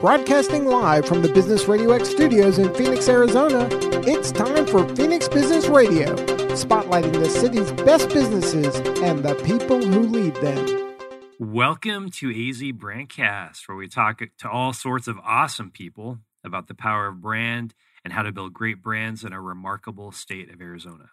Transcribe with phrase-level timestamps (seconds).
[0.00, 3.66] Broadcasting live from the Business Radio X studios in Phoenix, Arizona,
[4.06, 6.14] it's time for Phoenix Business Radio,
[6.54, 10.94] spotlighting the city's best businesses and the people who lead them.
[11.38, 16.74] Welcome to AZ Brandcast, where we talk to all sorts of awesome people about the
[16.74, 17.74] power of brand
[18.04, 21.08] and how to build great brands in our remarkable state of Arizona.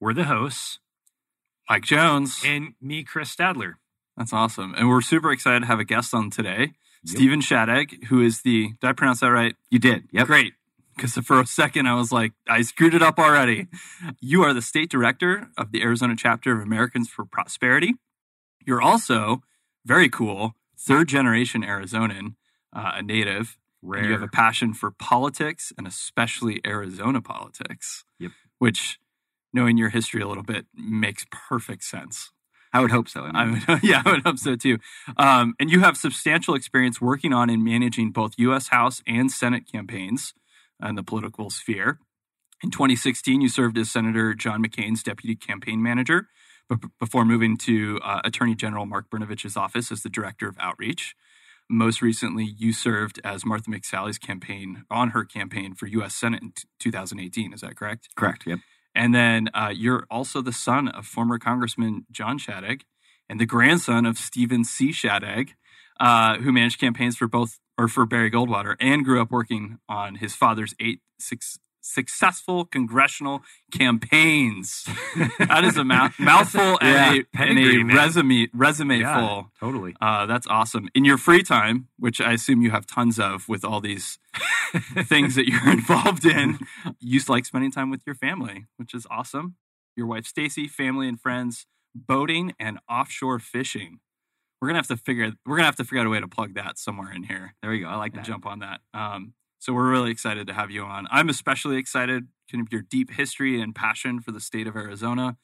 [0.00, 0.80] We're the hosts,
[1.70, 2.42] Mike Jones.
[2.44, 3.74] and me, Chris Stadler.
[4.16, 4.74] That's awesome.
[4.74, 6.72] And we're super excited to have a guest on today,
[7.04, 9.54] Stephen Shadegg, who is the, did I pronounce that right?
[9.70, 10.04] You did.
[10.12, 10.26] Yep.
[10.26, 10.54] Great.
[10.96, 13.66] Because for a second I was like, I screwed it up already.
[14.20, 17.94] You are the state director of the Arizona chapter of Americans for Prosperity.
[18.64, 19.42] You're also
[19.84, 22.36] very cool, third generation Arizonan,
[22.72, 23.58] uh, a native.
[23.82, 24.00] Rare.
[24.00, 28.04] And you have a passion for politics and especially Arizona politics.
[28.18, 28.30] Yep.
[28.58, 28.98] Which,
[29.52, 32.30] knowing your history a little bit, makes perfect sense.
[32.74, 33.22] I would hope so.
[33.22, 34.78] I mean, I would, yeah, I would hope so too.
[35.16, 38.68] Um, and you have substantial experience working on and managing both U.S.
[38.68, 40.34] House and Senate campaigns
[40.84, 42.00] in the political sphere.
[42.62, 46.26] In 2016, you served as Senator John McCain's deputy campaign manager
[46.68, 51.14] b- before moving to uh, Attorney General Mark Brnovich's office as the director of outreach.
[51.70, 56.14] Most recently, you served as Martha McSally's campaign on her campaign for U.S.
[56.14, 57.52] Senate in t- 2018.
[57.52, 58.08] Is that correct?
[58.16, 58.46] correct.
[58.46, 58.58] Yep.
[58.94, 62.82] And then uh, you're also the son of former Congressman John Shadegg
[63.28, 64.90] and the grandson of Stephen C.
[64.90, 65.50] Shadegg,
[65.98, 70.16] uh, who managed campaigns for both or for Barry Goldwater and grew up working on
[70.16, 74.84] his father's eight six, successful congressional campaigns.
[75.38, 79.50] that is a mouth, mouthful Yeah, and a, and a resume resume Yeah, full.
[79.60, 79.94] Totally.
[80.00, 80.88] Uh, that's awesome.
[80.94, 84.18] In your free time, which I assume you have tons of with all these
[85.04, 86.58] things that you're involved in,
[87.00, 89.56] you like spending time with your family, which is awesome.
[89.96, 94.00] Your wife Stacy, family and friends, boating and offshore fishing.
[94.60, 95.32] We're gonna have to figure.
[95.44, 97.70] We're gonna have to figure out a way to plug that somewhere in here There
[97.70, 97.88] we go.
[97.88, 98.26] I like and that.
[98.26, 98.80] jump on that.
[98.94, 101.08] Um, so we're really excited to have you on.
[101.10, 102.28] I'm especially excited.
[102.52, 105.38] Kind of your deep history and passion for the state of Arizona.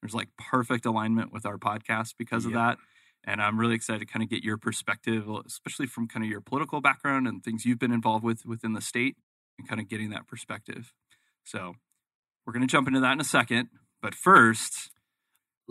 [0.00, 2.78] There's like perfect alignment with our podcast because of that.
[3.24, 6.40] And I'm really excited to kind of get your perspective, especially from kind of your
[6.40, 9.16] political background and things you've been involved with within the state,
[9.58, 10.94] and kind of getting that perspective.
[11.44, 11.74] So
[12.46, 13.68] we're going to jump into that in a second.
[14.00, 14.90] But first,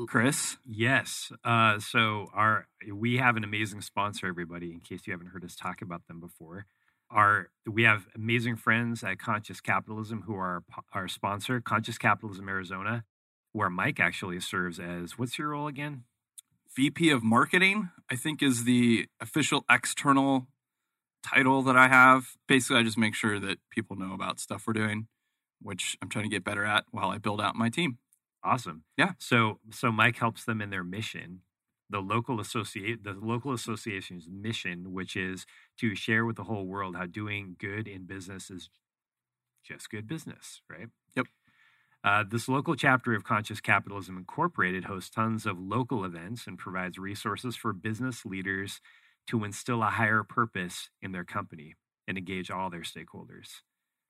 [0.08, 1.32] Chris, Yes.
[1.44, 4.72] Uh, so our we have an amazing sponsor, everybody.
[4.72, 6.68] In case you haven't heard us talk about them before,
[7.16, 12.48] our we have amazing friends at Conscious Capitalism who are our, our sponsor, Conscious Capitalism
[12.48, 13.06] Arizona,
[13.54, 16.04] where Mike actually serves as what's your role again?
[16.76, 20.48] VP of Marketing, I think is the official external
[21.24, 22.26] title that I have.
[22.48, 25.08] Basically, I just make sure that people know about stuff we're doing,
[25.62, 27.98] which I'm trying to get better at while I build out my team.
[28.44, 28.84] Awesome.
[28.98, 29.14] Yeah.
[29.18, 31.42] So so Mike helps them in their mission,
[31.90, 35.46] the local associate the local association's mission, which is
[35.80, 38.70] to share with the whole world how doing good in business is
[39.64, 40.88] just good business, right?
[41.16, 41.26] Yep.
[42.04, 47.00] Uh, this local chapter of Conscious Capitalism Incorporated hosts tons of local events and provides
[47.00, 48.80] resources for business leaders
[49.28, 51.74] to instill a higher purpose in their company
[52.08, 53.62] and engage all their stakeholders.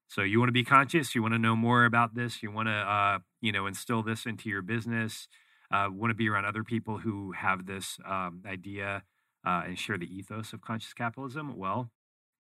[0.08, 1.16] So you want to be conscious.
[1.16, 2.44] You want to know more about this.
[2.44, 5.28] You want to, uh, you know, instill this into your business.
[5.76, 9.04] Uh, want to be around other people who have this um, idea
[9.46, 11.58] uh, and share the ethos of conscious capitalism.
[11.58, 11.92] Well,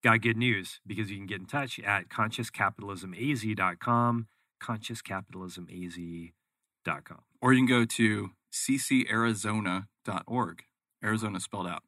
[0.03, 4.27] got good news because you can get in touch at consciouscapitalismaz.com,
[4.61, 7.19] consciouscapitalismaz.com.
[7.41, 10.63] Or you can go to ccarizona.org.
[11.03, 11.83] Arizona spelled out.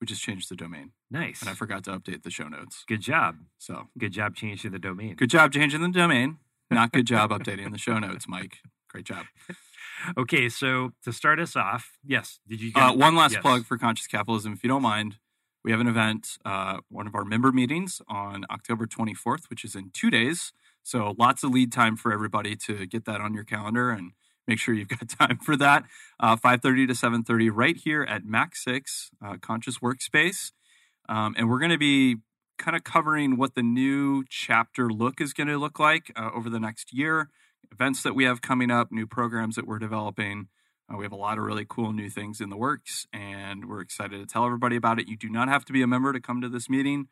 [0.00, 1.40] We just changed the domain, Nice.
[1.40, 2.84] and I forgot to update the show notes.
[2.86, 3.36] Good job.
[3.58, 5.16] So Good job changing the domain.
[5.16, 6.38] good job changing the domain.
[6.70, 8.58] Not good job updating the show notes, Mike.
[8.98, 9.26] Great job.
[10.16, 13.42] Okay, so to start us off, yes, did you get Uh, one last yes.
[13.42, 15.18] plug for Conscious Capitalism, if you don't mind.
[15.62, 19.76] We have an event, uh, one of our member meetings on October 24th, which is
[19.76, 20.52] in two days.
[20.82, 24.12] So lots of lead time for everybody to get that on your calendar and
[24.48, 25.84] make sure you've got time for that.
[26.18, 30.50] Uh, 5.30 to 7.30 right here at Mac 6 uh, Conscious Workspace.
[31.08, 32.16] Um, and we're going to be
[32.56, 36.50] kind of covering what the new chapter look is going to look like uh, over
[36.50, 37.30] the next year,
[37.72, 40.48] events that we have coming up, new programs that we're developing.
[40.92, 43.80] Uh, we have a lot of really cool new things in the works, and we're
[43.80, 45.08] excited to tell everybody about it.
[45.08, 47.08] You do not have to be a member to come to this meeting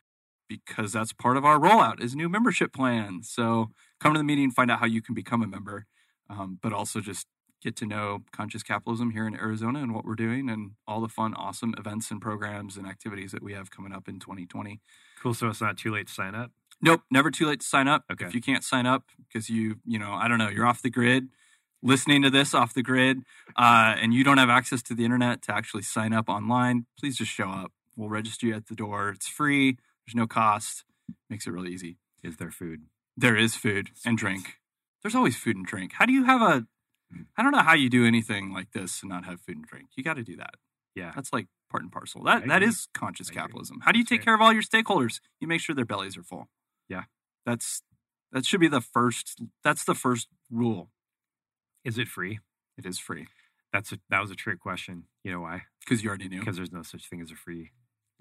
[0.49, 3.23] because that's part of our rollout is new membership plan.
[3.23, 3.71] So
[4.01, 5.87] come to the meeting, find out how you can become a member,
[6.31, 7.27] um, but also just
[7.63, 11.09] get to know conscious capitalism here in Arizona and what we're doing and all the
[11.09, 14.81] fun, awesome events and programs and activities that we have coming up in 2020.
[15.21, 15.35] Cool.
[15.35, 16.53] So it's not too late to sign up.
[16.83, 18.05] Nope, never too late to sign up.
[18.13, 18.27] Okay.
[18.27, 20.91] If you can't sign up because you, you know, I don't know, you're off the
[20.91, 21.29] grid,
[21.83, 23.23] listening to this off the grid,
[23.57, 27.17] uh, and you don't have access to the internet to actually sign up online, please
[27.17, 27.73] just show up.
[27.97, 29.11] We'll register you at the door.
[29.11, 29.79] It's free.
[30.07, 30.85] There's no cost.
[31.31, 31.97] Makes it really easy.
[32.23, 32.83] Is there food?
[33.17, 34.59] There is food and drink.
[35.03, 35.93] There's always food and drink.
[35.95, 36.67] How do you have a?
[37.39, 39.91] I don't know how you do anything like this and not have food and drink.
[39.97, 40.55] You got to do that.
[40.95, 41.13] Yeah.
[41.15, 42.25] That's like part and parcel.
[42.25, 43.81] That that is conscious capitalism.
[43.83, 45.21] How do you take care of all your stakeholders?
[45.41, 46.49] You make sure their bellies are full.
[46.89, 47.05] Yeah.
[47.45, 47.83] That's
[48.33, 49.41] that should be the first.
[49.63, 50.91] That's the first rule.
[51.85, 52.41] Is it free?
[52.77, 53.29] It is free
[53.73, 55.05] That's a that was a trick question.
[55.25, 55.63] You know why?
[55.81, 56.41] because you already knew.
[56.41, 57.71] Because there's no such thing as a free.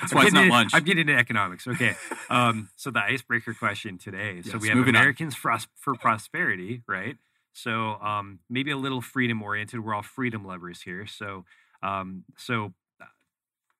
[0.00, 0.70] That's why it's not into- lunch.
[0.74, 1.66] I'm getting into economics.
[1.66, 1.94] Okay.
[2.30, 4.40] Um, so the icebreaker question today.
[4.40, 4.78] So we have.
[4.78, 7.18] Americans for, for prosperity, right?
[7.52, 9.84] So um, maybe a little freedom oriented.
[9.84, 11.06] We're all freedom lovers here.
[11.06, 11.44] So
[11.82, 12.72] um, so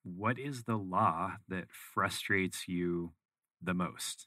[0.04, 3.12] what is the law that frustrates you
[3.62, 4.26] the most?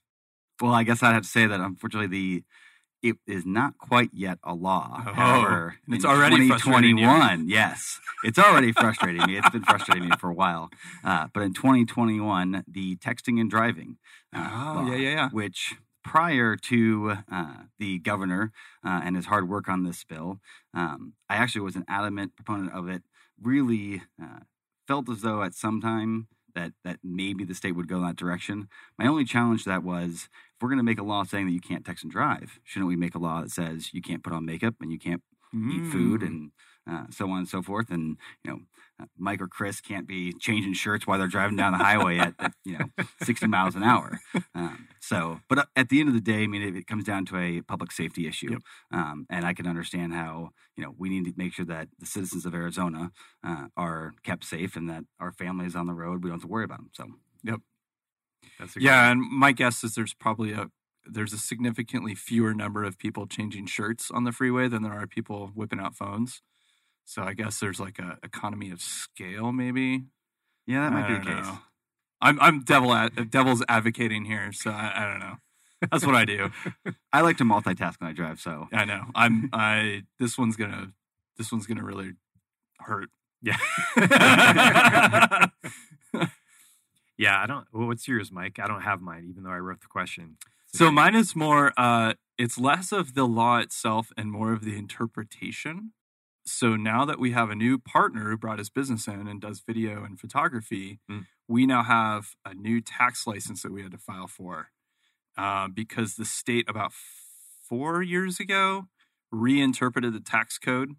[0.61, 2.43] Well, I guess I'd have to say that unfortunately the
[3.03, 5.03] it is not quite yet a law.
[5.05, 7.05] Oh, However, it's already frustrating you.
[7.05, 9.37] 2021, yes, it's already frustrating me.
[9.37, 10.69] It's been frustrating me for a while.
[11.03, 13.97] Uh, but in 2021, the texting and driving,
[14.35, 15.29] uh, Oh, law, yeah, yeah, yeah.
[15.29, 18.51] which prior to uh, the governor
[18.83, 20.39] uh, and his hard work on this bill,
[20.73, 23.03] um, I actually was an adamant proponent of it.
[23.39, 24.39] Really uh,
[24.87, 28.67] felt as though at some time that that maybe the state would go that direction.
[28.97, 31.53] My only challenge to that was if we're going to make a law saying that
[31.53, 34.33] you can't text and drive, shouldn't we make a law that says you can't put
[34.33, 35.21] on makeup and you can't
[35.69, 36.27] eat food Mm.
[36.27, 36.51] and
[36.89, 37.89] uh, so on and so forth?
[37.91, 38.59] And you know,
[39.17, 42.53] Mike or Chris can't be changing shirts while they're driving down the highway at, at
[42.65, 42.85] you know
[43.23, 44.19] 60 miles an hour.
[44.55, 47.03] Um, so, but uh, at the end of the day, I mean, it, it comes
[47.03, 48.61] down to a public safety issue, Yep.
[48.91, 52.05] um, and I can understand how you know we need to make sure that the
[52.05, 53.11] citizens of Arizona
[53.43, 56.47] uh, are kept safe and that our families on the road we don't have to
[56.47, 56.89] worry about them.
[56.93, 57.05] So.
[57.43, 57.59] Yep.
[58.59, 60.69] That's a Yeah, and my guess is there's probably a
[61.05, 65.07] there's a significantly fewer number of people changing shirts on the freeway than there are
[65.07, 66.41] people whipping out phones.
[67.07, 70.03] So I guess there's like a economy of scale, maybe.
[70.67, 71.45] Yeah, that might I be the don't case.
[71.45, 71.59] know.
[72.19, 75.35] I'm I'm devil ad, devil's advocating here, so I, I don't know.
[75.89, 76.49] That's what I do.
[77.13, 79.05] I like to multitask when I drive, so I know.
[79.15, 80.91] I'm I this one's gonna
[81.37, 82.11] this one's gonna really
[82.79, 83.09] hurt.
[83.41, 83.55] Yeah.
[87.17, 87.67] yeah, I don't.
[87.71, 88.59] Well, what's yours, Mike?
[88.59, 90.35] I don't have mine, even though I wrote the question.
[90.73, 94.77] So mine is more uh it's less of the law itself and more of the
[94.77, 95.93] interpretation.
[96.47, 99.59] So now that we have a new partner who brought his business in and does
[99.59, 101.25] video and photography, Mm.
[101.47, 104.71] we now have a new tax license that we had to file for.
[105.37, 106.91] Uh, because the state about
[107.67, 108.87] four years ago
[109.31, 110.95] reinterpreted the tax code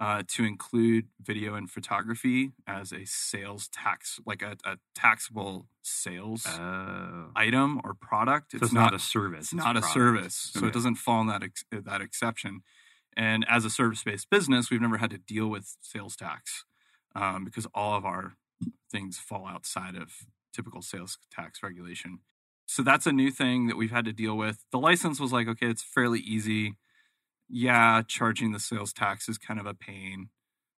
[0.00, 6.46] uh, to include video and photography as a sales tax, like a, a taxable sales
[6.48, 7.30] Oh.
[7.36, 8.52] item or product.
[8.52, 9.46] so it's not, a service.
[9.46, 9.92] it's not a product.
[9.92, 10.68] service, so Okay.
[10.68, 12.62] it doesn't fall in that ex- that exception.
[13.16, 16.64] And as a service-based business, we've never had to deal with sales tax
[17.14, 18.34] um, because all of our
[18.90, 20.12] things fall outside of
[20.52, 22.20] typical sales tax regulation.
[22.66, 24.64] So that's a new thing that we've had to deal with.
[24.72, 26.76] The license was like, okay, it's fairly easy.
[27.48, 30.30] Yeah, charging the sales tax is kind of a pain.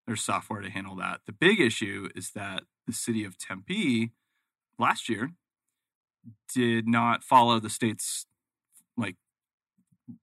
[0.06, 1.20] There's software to handle that.
[1.26, 4.12] The big issue is that the city of Tempe
[4.78, 5.30] last year
[6.52, 8.26] did not follow the state's
[8.96, 9.16] like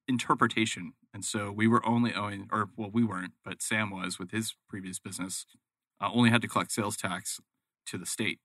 [0.06, 0.92] interpretation.
[1.14, 4.56] And so we were only owing, or well, we weren't, but Sam was with his
[4.68, 5.46] previous business,
[6.00, 7.40] uh, only had to collect sales tax
[7.86, 8.40] to the state.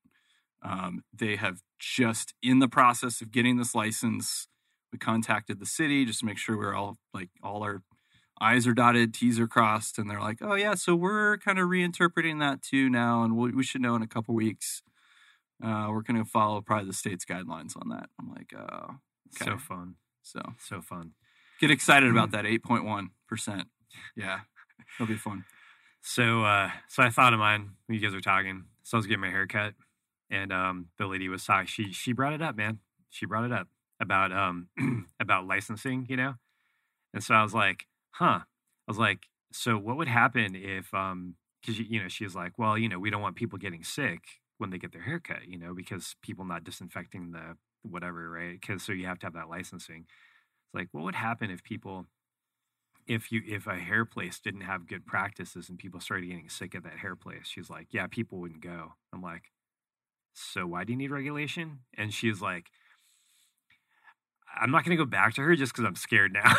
[0.61, 4.47] Um, they have just in the process of getting this license.
[4.91, 7.81] We contacted the city just to make sure we're all like all our
[8.41, 11.67] I's are dotted, T's are crossed, and they're like, "Oh yeah, so we're kind of
[11.67, 14.81] reinterpreting that too now, and we we should know in a couple weeks.
[15.61, 18.95] Uh, we're going to follow probably the state's guidelines on that." I'm like, "Oh,
[19.35, 19.95] okay." So fun.
[20.23, 21.13] so So fun.
[21.59, 23.67] Get excited about that 8.1 percent.
[24.15, 24.39] Yeah,
[24.95, 25.45] it'll be fun.
[26.01, 28.65] So, uh, so I thought of mine when you guys were talking.
[28.83, 29.73] So I was getting my hair cut,
[30.29, 31.67] and um, the lady was talking.
[31.67, 32.79] She she brought it up, man.
[33.09, 33.67] She brought it up
[33.99, 34.67] about um
[35.19, 36.35] about licensing, you know.
[37.13, 38.39] And so I was like, huh.
[38.41, 39.19] I was like,
[39.51, 42.99] so what would happen if um because you know she was like, well, you know,
[42.99, 44.19] we don't want people getting sick
[44.57, 48.59] when they get their hair cut, you know, because people not disinfecting the whatever, right?
[48.59, 50.05] Because so you have to have that licensing.
[50.69, 52.05] It's like, what would happen if people
[53.07, 56.75] if you if a hair place didn't have good practices and people started getting sick
[56.75, 57.47] at that hair place?
[57.47, 58.93] She's like yeah people wouldn't go.
[59.11, 59.51] I'm like
[60.33, 61.79] so why do you need regulation?
[61.97, 62.67] And she's like
[64.59, 66.53] i'm not going to go back to her just because i'm scared now.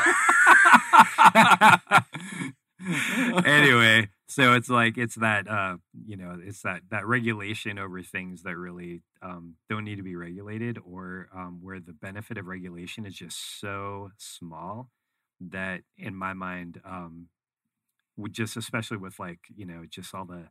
[3.45, 8.43] Anyway so it's like it's that uh you know it's that that regulation over things
[8.45, 13.07] that really um don't need to be regulated or um where the benefit of regulation
[13.07, 14.89] is just so small
[15.41, 17.29] that in my mind um
[18.17, 20.49] would just especially with like you know just all the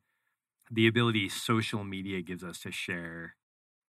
[0.71, 3.35] the ability social media gives us to share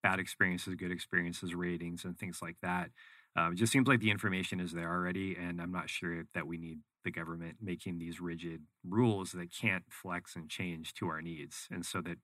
[0.02, 2.90] bad experiences, good experiences, ratings, and things like that.
[3.37, 6.46] Um, it just seems like the information is there already, and I'm not sure that
[6.46, 11.22] we need the government making these rigid rules that can't flex and change to our
[11.22, 11.66] needs.
[11.70, 12.18] And so that,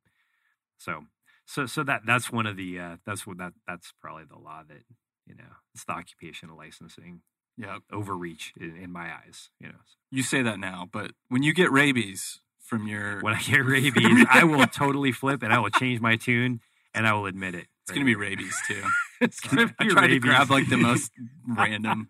[0.79, 1.05] so
[1.47, 4.63] so so that that's one of the uh, that's what that that's probably the law
[4.69, 4.83] that
[5.27, 5.45] you know
[5.75, 7.23] it's the occupational licensing
[7.57, 7.79] Yeah.
[7.93, 9.49] overreach in, in my eyes.
[9.61, 9.79] You know,
[10.11, 14.27] You say that now, but when you get rabies from your, when I get rabies,
[14.29, 16.61] I will totally flip and I will change my tune
[16.93, 17.69] and I will admit it.
[17.85, 18.83] it's gonna be rabies too.
[19.21, 21.11] it's gonna I be tried to grab like the most
[21.49, 22.09] random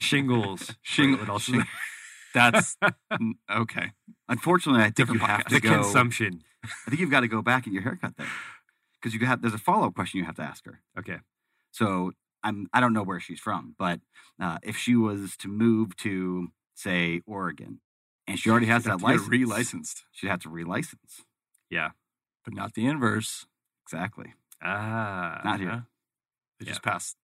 [0.00, 0.74] shingles.
[0.82, 1.42] Shingles.
[1.42, 1.64] Shing-
[2.34, 2.76] That's
[3.52, 3.90] okay.
[4.28, 5.74] Unfortunately, I think you have to the go.
[5.82, 6.42] consumption.
[6.64, 8.28] I think you've got to go back in your haircut there
[9.00, 9.42] because you have.
[9.42, 10.80] There's a follow up question you have to ask her.
[10.98, 11.16] Okay.
[11.72, 12.12] So
[12.44, 12.68] I'm.
[12.72, 13.98] I don't know where she's from, but
[14.40, 17.80] uh, if she was to move to say Oregon,
[18.28, 21.22] and she already has that license, re-licensed, she'd have to relicense.
[21.68, 21.90] Yeah.
[22.44, 23.46] but not the inverse.
[23.86, 24.34] Exactly.
[24.62, 25.40] Ah.
[25.44, 25.86] Not here.
[26.60, 26.72] They Yeah.
[26.72, 27.16] just passed.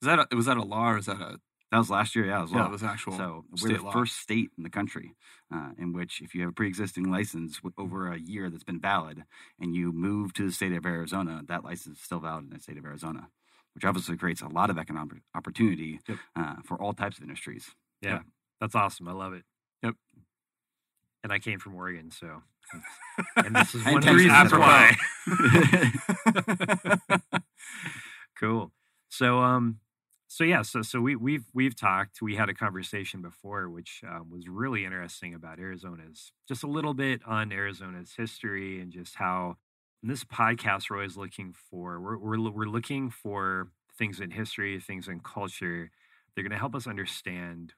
[0.00, 1.38] Is that a, was that a law or is that a
[1.70, 2.26] That was last year.
[2.26, 2.66] Yeah, it was yeah?
[2.66, 3.16] It was actual.
[3.16, 3.92] So we're the law.
[3.92, 5.14] first state in the country
[5.52, 9.24] uh, in which, if you have a pre-existing license over a year that's been valid,
[9.60, 12.60] and you move to the state of Arizona, that license is still valid in the
[12.60, 13.28] state of Arizona,
[13.74, 16.18] which obviously creates a lot of economic opportunity Yep.
[16.36, 17.70] uh, for all types of industries.
[18.00, 18.20] Yeah.
[18.60, 19.08] That's awesome.
[19.08, 19.44] I love it.
[19.82, 19.94] Yep.
[21.24, 22.42] And I came from Oregon, so
[23.36, 24.96] and this is one of the reasons why.
[28.42, 28.72] cool.
[29.08, 29.78] So um
[30.28, 32.22] so yeah, so so we we've we've talked.
[32.22, 36.94] We had a conversation before, which um, was really interesting about Arizona's just a little
[36.94, 39.56] bit on Arizona's history and just how
[40.02, 43.68] in this podcast we're always looking for we're we're we're looking for
[43.98, 45.90] things in history, things in culture.
[46.34, 47.74] They're going to help us understand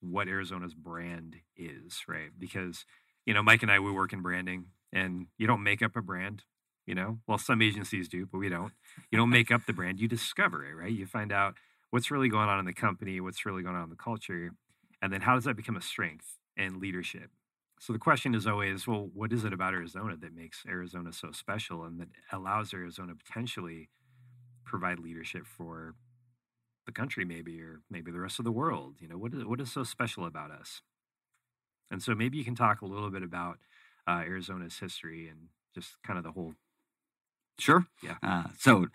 [0.00, 2.30] what Arizona's brand is, right?
[2.38, 2.84] Because
[3.24, 6.02] you know, Mike and I we work in branding, and you don't make up a
[6.02, 6.44] brand.
[6.86, 8.72] You know, well, some agencies do, but we don't.
[9.10, 10.92] You don't make up the brand; you discover it, right?
[10.92, 11.54] You find out
[11.90, 14.52] what's really going on in the company, what's really going on in the culture,
[15.02, 17.30] and then how does that become a strength and leadership?
[17.80, 21.30] So the question is always, well, what is it about Arizona that makes Arizona so
[21.32, 23.90] special and that allows Arizona potentially
[24.64, 25.94] provide leadership for
[26.86, 28.96] the country, maybe, or maybe the rest of the world?
[29.00, 30.82] You know, what is what is so special about us?
[31.90, 33.58] And so maybe you can talk a little bit about
[34.06, 36.54] uh, Arizona's history and just kind of the whole.
[37.58, 37.86] Sure.
[38.02, 38.16] Yeah.
[38.22, 38.86] Uh, so,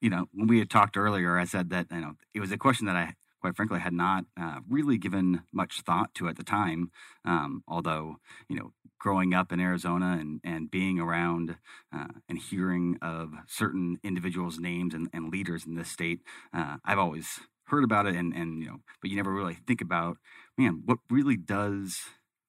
[0.00, 2.58] you know, when we had talked earlier, I said that you know it was a
[2.58, 6.44] question that I, quite frankly, had not uh, really given much thought to at the
[6.44, 6.90] time.
[7.24, 8.16] Um, although,
[8.48, 11.56] you know, growing up in Arizona and and being around
[11.94, 16.20] uh, and hearing of certain individuals' names and, and leaders in this state,
[16.52, 19.80] uh, I've always heard about it, and and you know, but you never really think
[19.80, 20.18] about,
[20.58, 22.00] man, what really does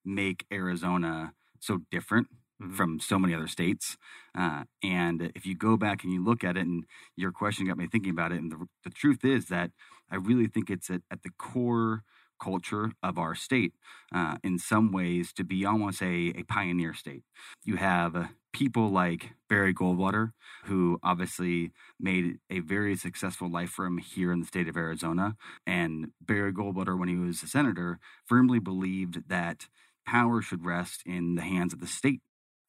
[0.04, 2.28] make Arizona so different
[2.62, 2.76] Mhm.
[2.76, 3.98] from so many other states.
[4.36, 7.78] Uh, and if you go back and you look at it, and your question got
[7.78, 9.72] me thinking about it, and the, the truth is that
[10.10, 12.04] I really think it's at, at the core
[12.42, 13.74] culture of our state
[14.14, 17.24] uh, in some ways to be almost a, a pioneer state.
[17.64, 20.32] You have uh, people like Barry Goldwater,
[20.66, 25.36] who obviously made a very successful life for him here in the state of Arizona.
[25.68, 29.68] And Barry Goldwater, when he was a senator, firmly believed that
[30.06, 32.22] power should rest in the hands of the state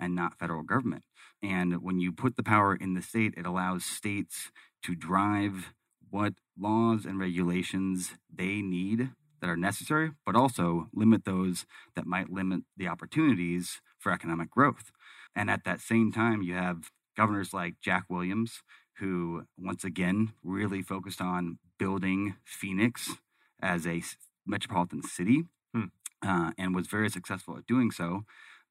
[0.02, 1.04] and not federal government.
[1.42, 4.50] And when you put the power in the state, it allows states
[4.85, 5.73] to drive
[6.11, 11.66] what laws and regulations they need that are necessary, but also limit those
[11.97, 14.92] that might limit the opportunities for economic growth.
[15.35, 18.62] And at that same time, you have governors like Jack Williams,
[18.99, 23.12] who once again really focused on building Phoenix
[23.61, 24.02] as a
[24.47, 25.44] metropolitan city
[25.75, 25.87] Hmm.
[26.23, 28.25] uh, and was very successful at doing so.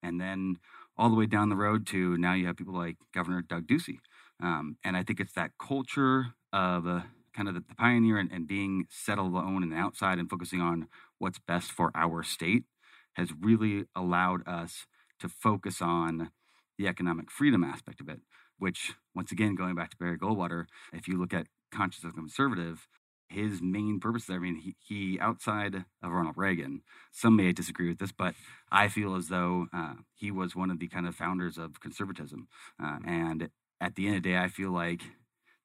[0.04, 0.58] And then
[1.02, 3.98] all the way down the road to now you have people like Governor Doug Ducey.
[4.40, 7.02] Um, and I think it's that culture of uh,
[7.36, 10.88] kind of the, the pioneer and, and being settled alone and outside and focusing on
[11.18, 12.66] what's best for our state
[13.14, 14.86] has really allowed us
[15.20, 16.30] to focus on
[16.78, 18.20] the economic freedom aspect of it,
[18.60, 22.88] which, once again, going back to Barry Goldwater, if you look at Conscience of Conservative,
[23.32, 27.90] his main purpose there, I mean, he, he outside of Ronald Reagan, some may disagree
[27.90, 28.36] with this, but
[28.72, 32.48] I feel as though uh, he was one of the kind of founders of conservatism.
[32.82, 35.02] Uh, and at the end of the day, I feel like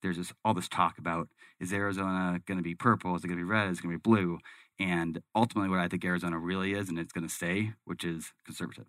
[0.03, 3.15] there's this all this talk about is Arizona going to be purple?
[3.17, 3.71] Is it going to be red?
[3.71, 4.39] Is it going to be blue?
[4.79, 8.33] And ultimately, what I think Arizona really is, and it's going to stay, which is
[8.45, 8.87] conservative.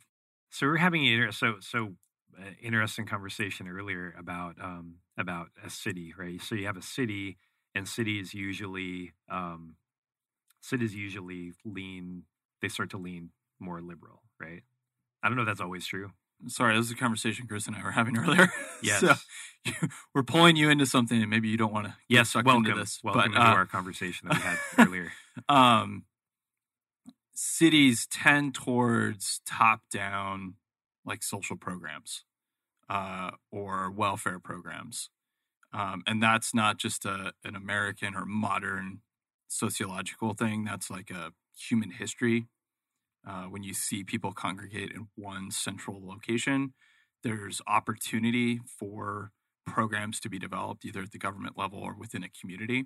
[0.50, 1.94] So we're having an inter- so so
[2.40, 6.42] uh, interesting conversation earlier about um, about a city, right?
[6.42, 7.38] So you have a city,
[7.78, 9.76] and cities usually um,
[10.62, 12.24] cities usually lean
[12.62, 13.30] they start to lean
[13.60, 14.64] more liberal, right?
[15.22, 16.12] I don't know if that's always true,
[16.48, 18.52] sorry, this is a conversation Chris and I were having earlier.
[18.82, 19.02] Yes.
[19.02, 19.16] so
[20.14, 21.96] we're pulling you into something, and maybe you don't want to.
[22.08, 22.66] yes, welcome.
[22.66, 23.00] into this.
[23.04, 24.58] Welcome but, to uh, our conversation that we had
[24.88, 25.12] earlier.
[25.50, 26.06] um,
[27.34, 30.56] cities tend towards top-down,
[31.06, 32.24] like social programs
[32.90, 35.10] uh, or welfare programs,
[35.78, 39.02] um, and that's not just a an American or modern
[39.48, 40.64] sociological thing.
[40.66, 42.48] That's like a human history.
[43.28, 46.74] Uh, when you see people congregate in one central location,
[47.24, 49.32] there's opportunity for
[49.66, 52.86] programs to be developed either at the government level or within a community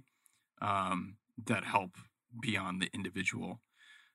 [0.61, 1.91] um, that help
[2.41, 3.61] beyond the individual.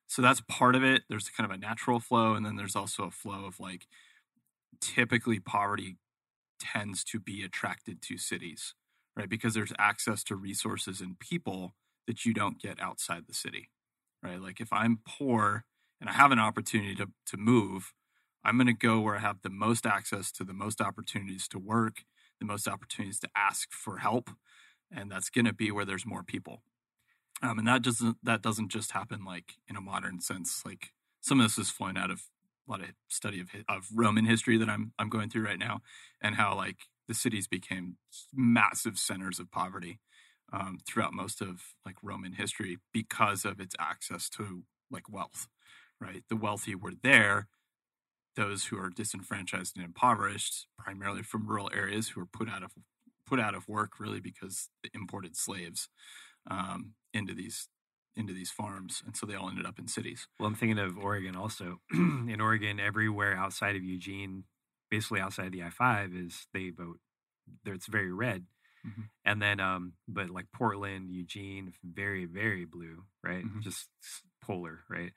[0.08, 1.02] So that's part of it.
[1.08, 3.86] There's kind of a natural flow, and then there's also a flow of like
[4.80, 5.96] typically poverty
[6.58, 8.74] tends to be attracted to cities,
[9.16, 9.28] right?
[9.28, 11.74] Because there's access to resources and people
[12.06, 13.70] that you don't get outside the city,
[14.22, 14.40] right?
[14.40, 15.64] Like if I'm poor
[16.00, 17.92] and I have an opportunity to, to move,
[18.44, 21.58] I'm going to go where I have the most access to the most opportunities to
[21.58, 22.04] work,
[22.38, 24.30] the most opportunities to ask for help,
[24.94, 26.62] and that's going to be where there's more people.
[27.42, 30.62] Um, and that doesn't that doesn't just happen like in a modern sense.
[30.64, 32.22] Like some of this is flowing out of
[32.66, 35.82] a lot of study of of Roman history that I'm I'm going through right now,
[36.20, 37.96] and how like the cities became
[38.34, 40.00] massive centers of poverty
[40.52, 45.48] um, throughout most of like Roman history because of its access to like wealth.
[46.00, 47.48] Right, the wealthy were there.
[48.36, 52.72] Those who are disenfranchised and impoverished, primarily from rural areas, who were put out of
[53.26, 55.88] put out of work really because they imported slaves
[56.50, 57.68] um, into these
[58.16, 60.28] into these farms, and so they all ended up in cities.
[60.38, 61.80] Well, I'm thinking of Oregon also.
[61.92, 64.44] in Oregon, everywhere outside of Eugene,
[64.90, 66.98] basically outside the I-5, is they vote.
[67.64, 68.46] There, it's very red,
[68.84, 69.10] Mhm.
[69.24, 73.44] and then um, but like Portland, Eugene, very very blue, right?
[73.44, 73.60] Mhm.
[73.62, 73.88] Just
[74.42, 75.12] polar, right?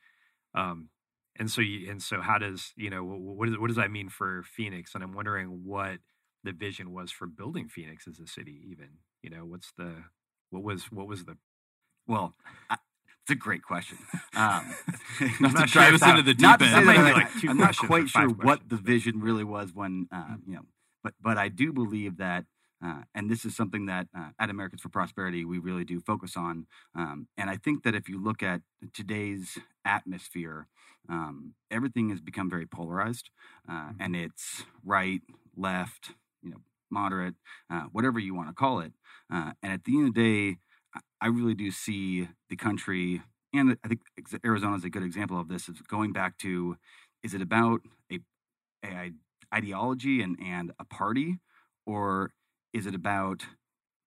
[0.56, 0.90] Um,
[1.38, 3.92] and so you, and so how does you know what, what, does, what does that
[3.92, 4.96] mean for Phoenix?
[4.96, 6.00] And I'm wondering what
[6.44, 8.62] the vision was for building Phoenix as a city.
[8.70, 10.06] Even you know what's the
[10.52, 11.38] what was what was the
[12.08, 12.36] Well,
[12.70, 12.78] I,
[13.30, 13.98] it's a great question.
[14.36, 14.74] Um,
[15.42, 16.88] Not to to drive us into the deep to end.
[16.88, 20.56] That that like I'm not quite sure what the vision really was when uh, you
[20.56, 20.62] know,
[21.04, 22.46] but but I do believe that.
[22.82, 26.38] Uh, and this is something that uh, at Americans for Prosperity we really do focus
[26.38, 26.68] on.
[26.96, 28.62] Um, and I think that if you look at
[28.94, 30.68] today's atmosphere,
[31.10, 33.30] um, everything has become very polarized,
[33.70, 35.22] uh, and it's right,
[35.58, 36.12] left,
[36.42, 37.36] you know, moderate,
[37.70, 38.94] uh, whatever you want to call it.
[39.34, 40.58] Uh, and at the end of the day,
[41.22, 43.22] I- really do see the country,
[43.54, 44.02] and I think
[44.46, 45.70] Arizona is a good example of this.
[45.70, 46.78] Is going back to,
[47.24, 48.20] is it about a,
[48.86, 49.12] a
[49.54, 51.40] ideology and and a party,
[51.86, 52.32] or
[52.74, 53.46] is it about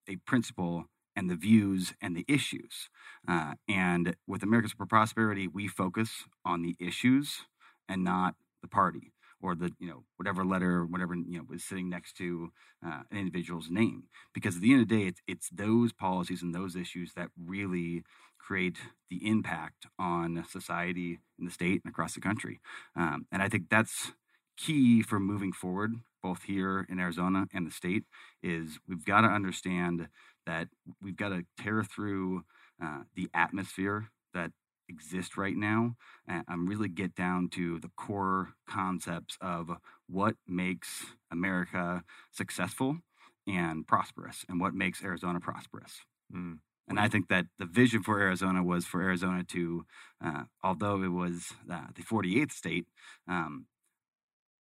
[0.08, 2.88] a principle and the views and the issues?
[3.28, 7.42] Uh, and with Americans for Prosperity, we focus on the issues
[7.88, 9.12] and not the party
[9.42, 12.50] or the you know whatever letter whatever you know was sitting next to
[12.86, 14.04] uh, an individual's name.
[14.34, 17.28] Because at the end of the day it's, it's those policies and those issues that
[17.36, 18.04] really
[18.38, 18.78] create
[19.10, 22.60] the impact on society in the state and across the country.
[22.96, 24.12] Um, and i think that's
[24.56, 28.04] key for moving forward both here in arizona and the state
[28.42, 30.08] is we've got to understand
[30.46, 30.68] that
[31.00, 32.42] we've got to tear through
[32.82, 34.50] uh, the atmosphere that
[34.92, 35.96] exist right now
[36.28, 39.70] and um, really get down to the core concepts of
[40.08, 42.98] what makes America successful
[43.46, 46.00] and prosperous and what makes Arizona prosperous.
[46.34, 46.58] Mm.
[46.88, 49.84] And I think that the vision for Arizona was for Arizona to,
[50.24, 52.86] uh, although it was uh, the 48th state,
[53.28, 53.66] um,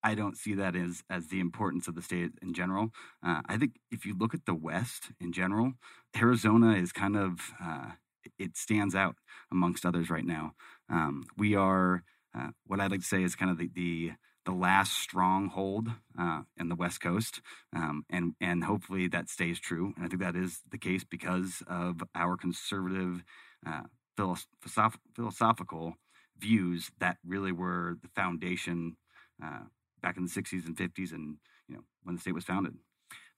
[0.02, 2.90] I don't see that as as the importance of the state in general.
[3.22, 5.74] Uh, I think if you look at the West in general,
[6.16, 7.92] Arizona is kind of uh,
[8.38, 9.16] it stands out
[9.50, 10.52] amongst others right now.
[10.88, 12.02] Um, we are
[12.36, 14.12] uh, what I'd like to say is kind of the the,
[14.44, 17.40] the last stronghold uh, in the West Coast,
[17.74, 19.92] um, and and hopefully that stays true.
[19.96, 23.24] And I think that is the case because of our conservative
[23.66, 23.82] uh,
[24.16, 25.94] philosoph- philosophical
[26.38, 28.96] views that really were the foundation
[29.42, 29.64] uh,
[30.00, 31.36] back in the 60s and 50s, and
[31.68, 32.74] you know when the state was founded.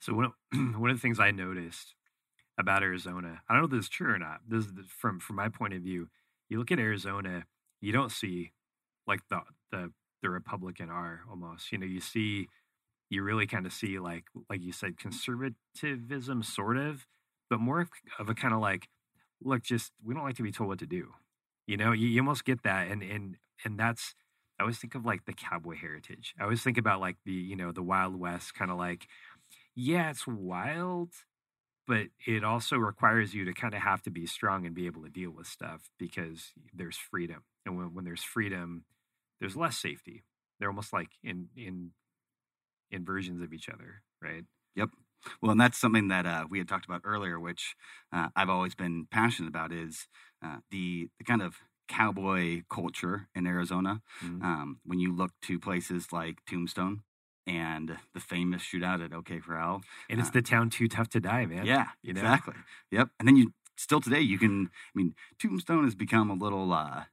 [0.01, 0.33] So one of,
[0.81, 1.95] one of the things I noticed
[2.59, 4.41] about Arizona, I don't know if this is true or not.
[4.47, 6.09] This is from from my point of view.
[6.49, 7.45] You look at Arizona,
[7.81, 8.53] you don't see
[9.07, 11.73] like the the the Republican are almost.
[11.73, 12.49] You know, you see,
[13.11, 17.07] you really kind of see like like you said, conservatism, sort of,
[17.51, 18.89] but more of- of a kind of like,
[19.43, 21.13] look, just we don't like to be told what to do.
[21.67, 24.15] You know, you, you almost get that, and and and that's.
[24.59, 26.35] I always think of like the cowboy heritage.
[26.39, 29.07] I always think about like the you know the Wild West, kind of like
[29.75, 31.11] yeah, it's wild,
[31.87, 35.03] but it also requires you to kind of have to be strong and be able
[35.03, 37.45] to deal with stuff because there's freedom.
[37.67, 38.85] And when, when there's freedom,
[39.41, 40.25] there's less safety.
[40.59, 41.93] They're almost like in in
[42.91, 44.45] in versions of each other, right?
[44.75, 44.91] Yep.
[45.41, 47.77] Well, and that's something that uh, we had talked about earlier, which
[48.13, 50.09] uh, I've always been passionate about, is
[50.45, 51.57] uh, the the kind of
[51.89, 54.03] cowboy culture in Arizona.
[54.21, 54.41] Mhm.
[54.41, 57.03] Um, when you look to places like Tombstone
[57.47, 61.21] and the famous shootout at OK Corral, And it's Uh, the town too tough to
[61.21, 61.67] die, man.
[61.67, 62.21] yeah, you know?
[62.23, 62.55] exactly.
[62.91, 63.11] Yep.
[63.19, 64.67] And then you still today you can.
[64.67, 67.05] I mean, Tombstone has become a little uh,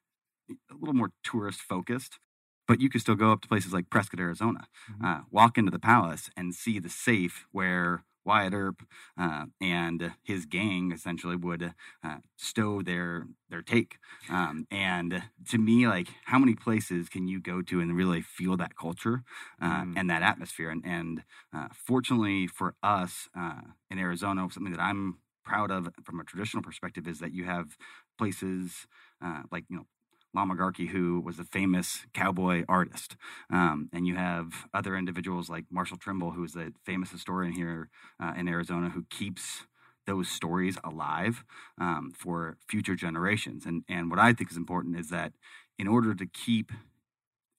[0.72, 2.20] a little more tourist focused,
[2.68, 5.06] but you can still go up to places like Prescott, Arizona, Mhm.
[5.06, 8.84] uh, walk into the palace and see the safe where Wyatt Earp
[9.17, 13.97] uh, and his gang essentially would uh, stow their their take.
[14.29, 18.55] Um, and to me, like, how many places can you go to and really feel
[18.58, 19.23] that culture
[19.62, 19.95] uh, Mm.
[19.95, 20.69] and that atmosphere?
[20.69, 26.19] And, and uh, fortunately for us uh, in Arizona, something that I'm proud of from
[26.19, 27.75] a traditional perspective is that you have
[28.17, 28.86] places
[29.23, 29.86] uh, like you know
[30.34, 33.15] Lon Megargee, who was a famous cowboy artist.
[33.52, 37.89] Um, and you have other individuals like Marshall Trimble, who is a famous historian here
[38.20, 39.65] uh, in Arizona, who keeps
[40.06, 41.44] those stories alive
[41.80, 43.65] um, for future generations.
[43.65, 45.34] And, and what I think is important is that
[45.78, 46.72] in order to keep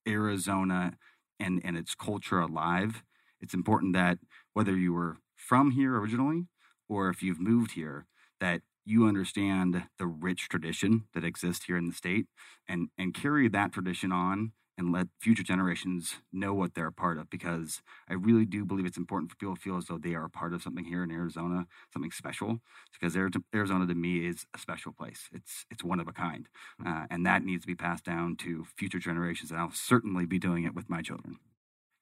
[0.06, 0.94] Arizona
[1.38, 3.02] and, and its culture alive,
[3.40, 4.18] it's important that
[4.52, 6.46] whether you were from here originally
[6.88, 8.06] or if you've moved here,
[8.40, 12.26] that you understand the rich tradition that exists here in the state
[12.68, 17.18] and and carry that tradition on and let future generations know what they're a part
[17.18, 20.14] of because I really do believe it's important for people to feel as though they
[20.14, 22.60] are a part of something here in Arizona, something special.
[22.92, 23.14] Because
[23.54, 25.28] Arizona to me is a special place.
[25.32, 26.48] It's it's one of a kind,
[26.84, 29.50] uh, and that needs to be passed down to future generations.
[29.50, 31.38] And I'll certainly be doing it with my children.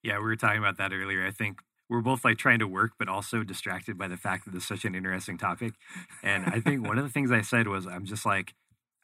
[0.03, 1.27] Yeah, we were talking about that earlier.
[1.27, 4.53] I think we're both like trying to work, but also distracted by the fact that
[4.53, 5.74] this is such an interesting topic.
[6.22, 8.55] And I think one of the things I said was, I'm just like,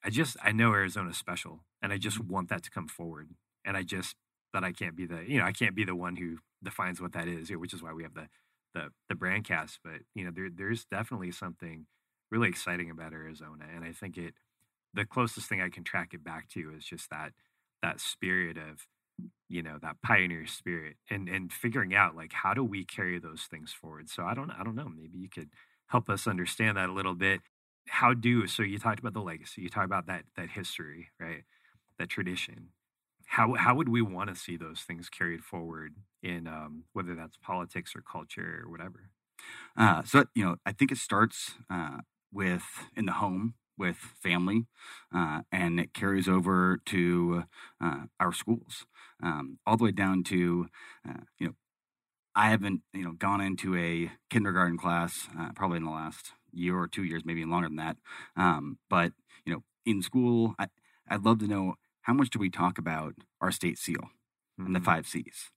[0.04, 3.30] I just, I know Arizona's special and I just want that to come forward.
[3.64, 4.16] And I just,
[4.52, 7.12] that I can't be the, you know, I can't be the one who defines what
[7.12, 8.28] that is, which is why we have the,
[8.74, 9.78] the, the brand cast.
[9.82, 11.86] But, you know, there, there's definitely something
[12.30, 13.64] really exciting about Arizona.
[13.74, 14.34] And I think it,
[14.92, 17.32] the closest thing I can track it back to is just that,
[17.82, 18.86] that spirit of,
[19.48, 23.42] you know that pioneer spirit and and figuring out like how do we carry those
[23.50, 24.08] things forward?
[24.08, 25.50] So i don't i don't know maybe you could
[25.88, 27.40] help us understand that a little bit.
[27.88, 31.44] How do so you talked about the legacy you talked about that that history right
[31.98, 32.68] that tradition.
[33.26, 37.36] How how would we want to see those things carried forward in um, whether that's
[37.38, 39.10] politics or culture or whatever?
[39.76, 41.98] Uh, so you know, I think it starts uh,
[42.32, 42.64] with
[42.96, 44.66] in the home with family,
[45.14, 47.44] uh, and it carries over to
[47.80, 48.86] uh, our schools,
[49.22, 50.68] um, all the way down to
[51.08, 51.54] uh, you know.
[52.34, 56.76] I haven't, you know, gone into a kindergarten class uh, probably in the last year
[56.76, 57.96] or two years, maybe longer than that.
[58.36, 59.12] Um, but
[59.46, 60.68] you know, in school, I,
[61.08, 64.10] I'd love to know how much do we talk about our state seal
[64.58, 64.84] and the Mhm.
[64.84, 65.50] five C's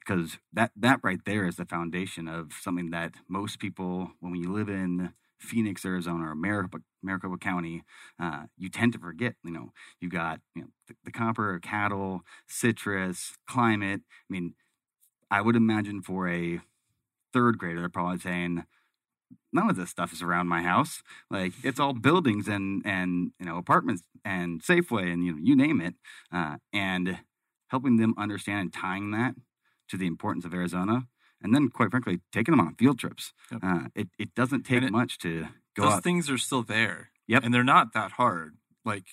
[0.00, 4.52] because that that right there is the foundation of something that most people, when you
[4.52, 7.82] live in Phoenix, Arizona, or Maricopa, Maricopa County,
[8.20, 9.34] uh, you tend to forget.
[9.44, 14.00] You know, you got you know the, the copper, cattle, citrus, climate.
[14.08, 14.54] I mean,
[15.30, 16.60] I would imagine for a
[17.32, 18.64] third grader, they're probably saying.
[19.52, 21.02] None of this stuff is around my house.
[21.30, 25.56] Like it's all buildings and and you know apartments and Safeway and you know you
[25.56, 25.94] name it.
[26.32, 27.18] Uh, and
[27.68, 29.34] helping them understand and tying that
[29.88, 31.06] to the importance of Arizona,
[31.42, 33.32] and then, quite frankly, taking them on field trips.
[33.50, 33.60] Yep.
[33.62, 35.46] Uh, it, it doesn't take it- much to
[35.76, 37.10] go Those things are still there.
[37.26, 37.44] Yep.
[37.44, 38.56] And they're not that hard.
[38.84, 39.04] Like,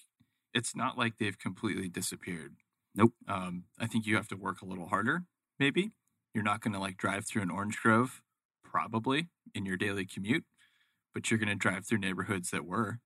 [0.53, 2.55] it's not like they've completely disappeared.
[2.95, 3.13] Nope.
[3.27, 5.23] Um, I think you have to work a little harder,
[5.59, 5.91] maybe.
[6.33, 8.21] You're not going to like drive through an orange grove,
[8.63, 10.45] probably, in your daily commute,
[11.13, 12.99] but you're going to drive through neighborhoods that were.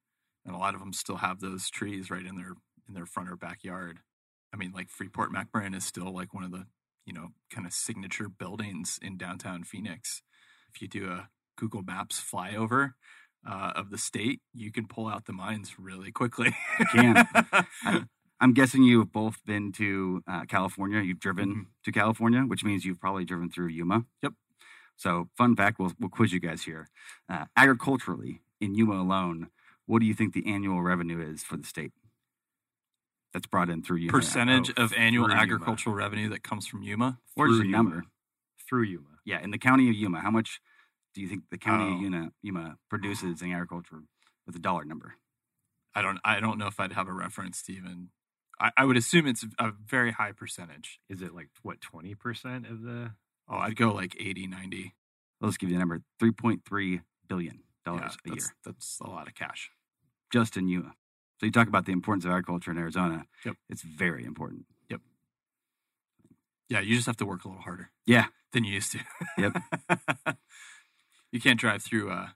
[0.45, 2.53] And a lot of them still have those trees right in their
[2.88, 3.99] in their front or backyard.
[4.53, 6.65] I mean, like Freeport McMoRan is still like one of the,
[7.10, 10.22] you know, kind of signature buildings in downtown Phoenix.
[10.74, 12.91] If you do a Google Maps flyover
[13.50, 16.56] uh, of the state, you can pull out the mines really quickly.
[16.80, 17.28] You can.
[17.84, 18.04] I-
[18.41, 21.02] I'm guessing you've both been to uh, California.
[21.02, 21.65] You've driven Mhm.
[21.84, 24.06] to California, which means you've probably driven through Yuma.
[24.24, 24.34] Yep.
[24.95, 26.88] So, fun fact: we'll we'll quiz you guys here.
[27.28, 29.50] Uh, agriculturally, in Yuma alone,
[29.88, 31.91] what do you think the annual revenue is for the state?
[33.34, 34.12] That's brought in through Yuma.
[34.12, 35.42] Percentage Oh, of annual through Yuma.
[35.44, 37.20] agricultural revenue that comes from Yuma.
[37.36, 38.04] or just a through number.
[38.68, 40.60] Through yuma Yeah, in the county of Yuma, how much
[41.13, 41.96] do you think the county Oh.
[41.96, 44.04] of Yuma, Yuma produces in agriculture
[44.46, 45.15] with a dollar number?
[45.96, 46.20] I don't.
[46.24, 48.10] I don't know if I'd have a reference to even.
[48.60, 51.00] I, I would assume it's a very high percentage.
[51.10, 53.12] is it like what 20% of the
[53.48, 54.94] Oh, I'd go like 80, 90.
[55.42, 59.00] Let's give you the number: three point three billion Yeah, dollars a that's, year that's
[59.02, 59.72] a lot of cash.
[60.32, 60.94] just in Yuma.
[61.39, 63.25] So you talk about the importance of agriculture in Arizona.
[63.45, 63.56] Yep.
[63.69, 64.65] It's very important.
[64.89, 65.02] Yep.
[66.69, 67.91] Yeah, you just have to work a little harder.
[68.06, 68.25] Yeah.
[68.52, 68.99] Than you used to.
[69.38, 69.54] Yep.
[71.32, 72.28] you can't drive through uh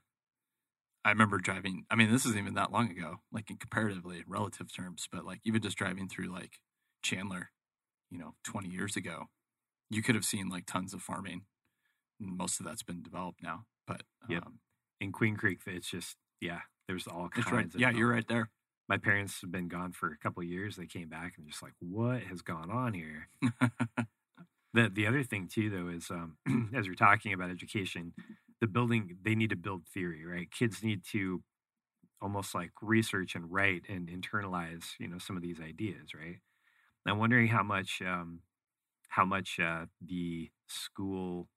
[1.04, 4.74] I remember driving I mean, this isn't even that long ago, like in comparatively relative
[4.74, 6.60] terms, but like even just driving through like
[7.02, 7.50] Chandler,
[8.10, 9.24] you know, twenty years ago,
[9.90, 11.42] you could have seen like tons of farming.
[12.18, 13.66] Most of that's been developed now.
[13.86, 14.46] But Yep.
[14.46, 14.58] um,
[15.00, 16.60] In Queen Creek, it's just yeah.
[16.88, 17.66] There's all kinds right.
[17.66, 18.50] of Yeah, you're right there.
[18.88, 20.76] My parents have been gone for a couple of years.
[20.76, 23.28] They came back and just like, what has gone on here?
[24.72, 26.36] The the other thing too, though, is um,
[26.74, 28.12] as we're talking about education,
[28.60, 30.50] the building they need to build theory, right?
[30.50, 31.42] Kids need to
[32.22, 36.38] almost like research and write and internalize, you know, some of these ideas, right?
[37.06, 38.40] I'm wondering how much um,
[39.08, 41.48] how much uh, the school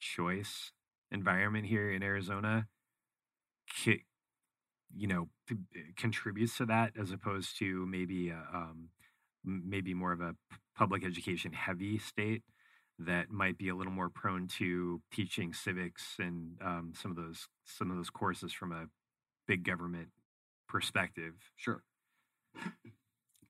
[0.00, 0.72] choice
[1.10, 2.68] environment here in Arizona,
[4.96, 5.56] you know, p-
[5.96, 8.88] contributes to that as opposed to maybe uh, um,
[9.44, 10.34] maybe more of a
[10.76, 12.42] public education heavy state
[12.98, 17.48] that might be a little more prone to teaching civics and um, some of those
[17.64, 18.86] some of those courses from a
[19.46, 20.08] big government
[20.68, 21.34] perspective.
[21.56, 21.82] Sure.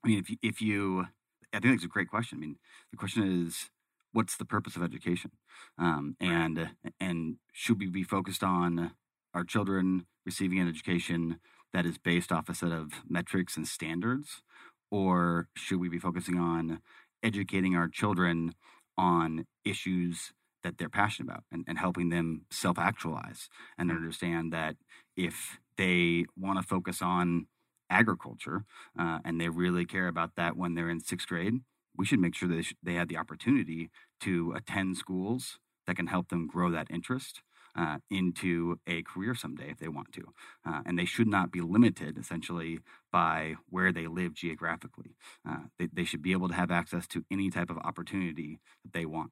[0.05, 1.07] I mean, if you, if you,
[1.53, 2.39] I think that's a great question.
[2.39, 2.57] I mean,
[2.91, 3.71] the question is,
[4.13, 5.33] what's the purpose of education,
[5.79, 8.93] um, and and should we be focused on
[9.35, 11.38] our children receiving an education
[11.73, 14.42] that is based off a set of metrics and standards,
[14.90, 16.81] or should we be focusing on
[17.23, 18.55] educating our children
[18.99, 24.77] on issues that they're passionate about and, and helping them self actualize and understand that
[25.16, 27.47] if they want to focus on
[27.90, 28.64] agriculture
[28.99, 31.55] uh, and they really care about that when they're in sixth grade,
[31.97, 33.90] we should make sure that they, sh- they have the opportunity
[34.21, 37.42] to attend schools that can help them grow that interest
[37.77, 40.23] uh, into a career someday if they want to.
[40.67, 42.81] Uh, and they should not be limited essentially
[43.11, 45.17] by where they live geographically.
[45.49, 48.93] Uh, they, they should be able to have access to any type of opportunity that
[48.93, 49.31] they want.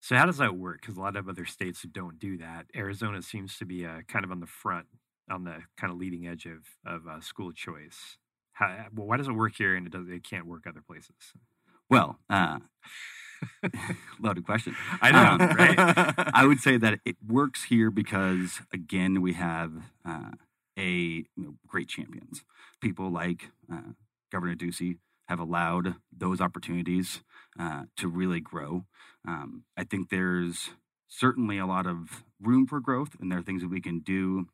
[0.00, 0.80] So how does that work?
[0.80, 2.66] Because a lot of other states don't do that.
[2.74, 4.86] Arizona seems to be uh, kind of on the front,
[5.30, 8.16] on the kind of leading edge of of uh, school choice.
[8.52, 11.34] How, well, why does it work here and it does it can't work other places?
[11.90, 12.60] Well, uh,
[14.20, 14.74] loaded question.
[15.00, 15.74] I know, Um, right?
[16.34, 19.72] I would say that it works here because, again, we have
[20.04, 20.30] uh,
[20.78, 22.42] a you know, great champions.
[22.80, 23.92] People like uh,
[24.32, 24.98] Governor Ducey
[25.28, 27.22] have allowed those opportunities
[27.58, 28.84] uh, to really grow.
[29.26, 30.70] Um, I think there's
[31.08, 34.46] certainly a lot of room for growth, and there are things that we can do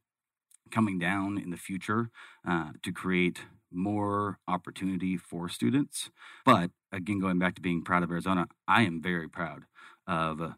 [0.70, 2.10] coming down in the future
[2.46, 3.40] uh, to create
[3.72, 6.10] more opportunity for students.
[6.44, 9.64] But again, going back to being proud of Arizona, I am very proud
[10.06, 10.50] of uh,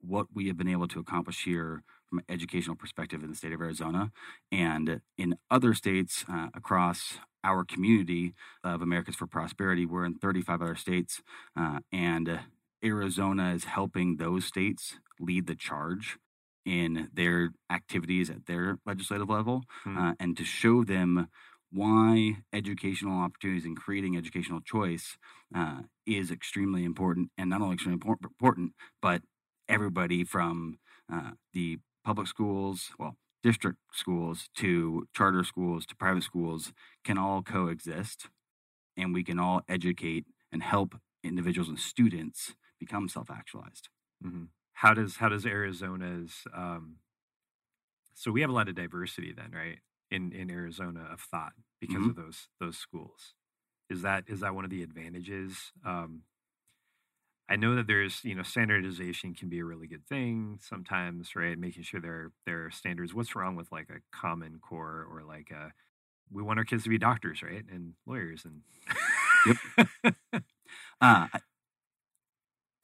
[0.00, 3.52] what we have been able to accomplish here from an educational perspective in the state
[3.52, 4.12] of Arizona
[4.52, 9.86] and in other states uh, across our community of Americans for Prosperity.
[9.86, 11.22] We're in 35 other states,
[11.58, 12.40] uh, and
[12.84, 16.18] Arizona is helping those states lead the charge
[16.64, 19.98] in their activities at their legislative level Hmm.
[19.98, 21.28] uh, and to show them
[21.74, 25.18] why educational opportunities and creating educational choice
[25.54, 29.22] uh, is extremely important and not only extremely important but
[29.68, 30.78] everybody from
[31.12, 36.72] uh, the public schools well district schools to charter schools to private schools
[37.04, 38.28] can all coexist
[38.96, 43.88] and we can all educate and help individuals and students become self-actualized
[44.22, 46.96] hmm How does how does Arizona's um,
[48.14, 49.78] so we have a lot of diversity then, right?
[50.14, 52.08] In in Arizona of thought because Mhm.
[52.08, 53.34] of those those schools.
[53.90, 55.72] Is that is that one of the advantages?
[55.84, 56.24] Um,
[57.48, 61.58] I know that there's you know standardization can be a really good thing sometimes, right?
[61.58, 63.12] Making sure there there are standards.
[63.14, 65.72] What's wrong with like a Common Core or like a
[66.30, 68.62] we want our kids to be doctors, right, and lawyers and
[71.00, 71.40] Uh, I,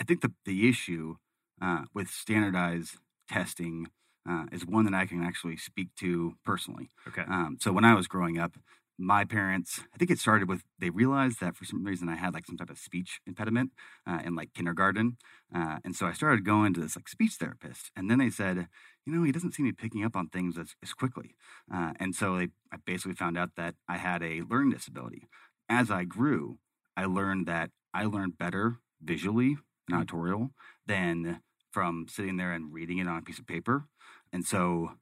[0.01, 1.17] I think the the issue
[1.61, 2.97] uh, with standardized
[3.29, 3.89] testing
[4.29, 6.91] uh, is one that I can actually speak to personally.
[7.09, 8.57] okay, Um, so when I was growing up,
[8.99, 12.35] my parents, I think it started with they realized that for some reason I had
[12.35, 13.71] like some type of speech impediment
[14.07, 15.17] uh, in like kindergarten,
[15.55, 18.69] uh, and so I started going to this like speech therapist, and then they said,
[19.07, 21.35] you know, he doesn't seem to be picking up on things as, as quickly,
[21.73, 25.23] uh, and so they I basically found out that I had a learning disability.
[25.69, 26.59] As I grew,
[26.97, 29.57] I learned that I learned better visually
[29.89, 30.51] and auditorial
[30.87, 33.85] than from sitting there and reading it on a piece of paper,
[34.33, 34.93] and so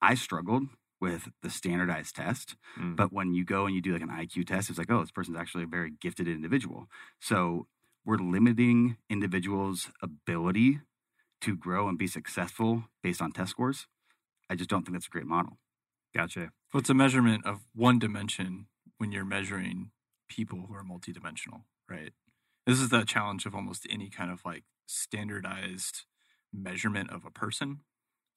[0.00, 0.64] I struggled
[1.00, 2.56] with the standardized test.
[2.78, 2.96] Mm.
[2.96, 5.10] But when you go and you do like an IQ test, it's like, oh, this
[5.10, 6.88] person's actually a very gifted individual.
[7.20, 7.66] So
[8.04, 10.80] we're limiting individuals' ability
[11.42, 13.86] to grow and be successful based on test scores.
[14.50, 15.58] I just don't think that's a great model.
[16.14, 16.50] gotcha.
[16.72, 18.66] Well, it's a measurement of one dimension
[18.98, 19.90] when you're measuring
[20.28, 22.12] people who are multidimensional, right?
[22.66, 26.04] This is the challenge of almost any kind of like standardized
[26.52, 27.80] measurement of a person.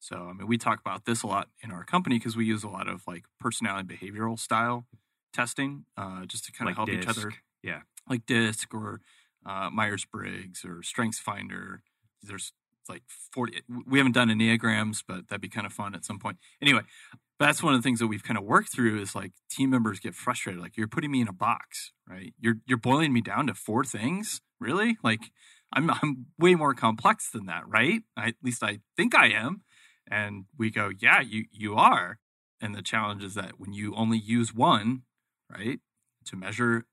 [0.00, 2.64] So, I mean, we talk about this a lot in our company because we use
[2.64, 4.86] a lot of like personality behavioral style
[5.32, 7.32] testing uh, just to kind of Like help each other.
[7.62, 7.82] Yeah.
[8.08, 9.00] Like DISC or
[9.46, 11.82] uh, Myers Briggs or Strengths Finder.
[12.22, 12.52] There's
[12.88, 13.62] like 40.
[13.86, 16.38] We haven't done Enneagrams, but that'd be kind of fun at some point.
[16.60, 16.82] Anyway,
[17.38, 20.00] that's one of the things that we've kind of worked through is like team members
[20.00, 20.60] get frustrated.
[20.60, 22.34] Like, you're putting me in a box, right?
[22.40, 24.40] You're, you're boiling me down to four things.
[24.60, 24.96] Really?
[25.02, 25.30] Like,
[25.72, 28.02] I'm, I'm way more complex than that, right?
[28.16, 29.62] I, at least I think I am.
[30.10, 32.18] And we go, yeah, you, you are.
[32.60, 35.02] And the challenge is that when you only use one,
[35.50, 35.80] right,
[36.26, 36.86] to measure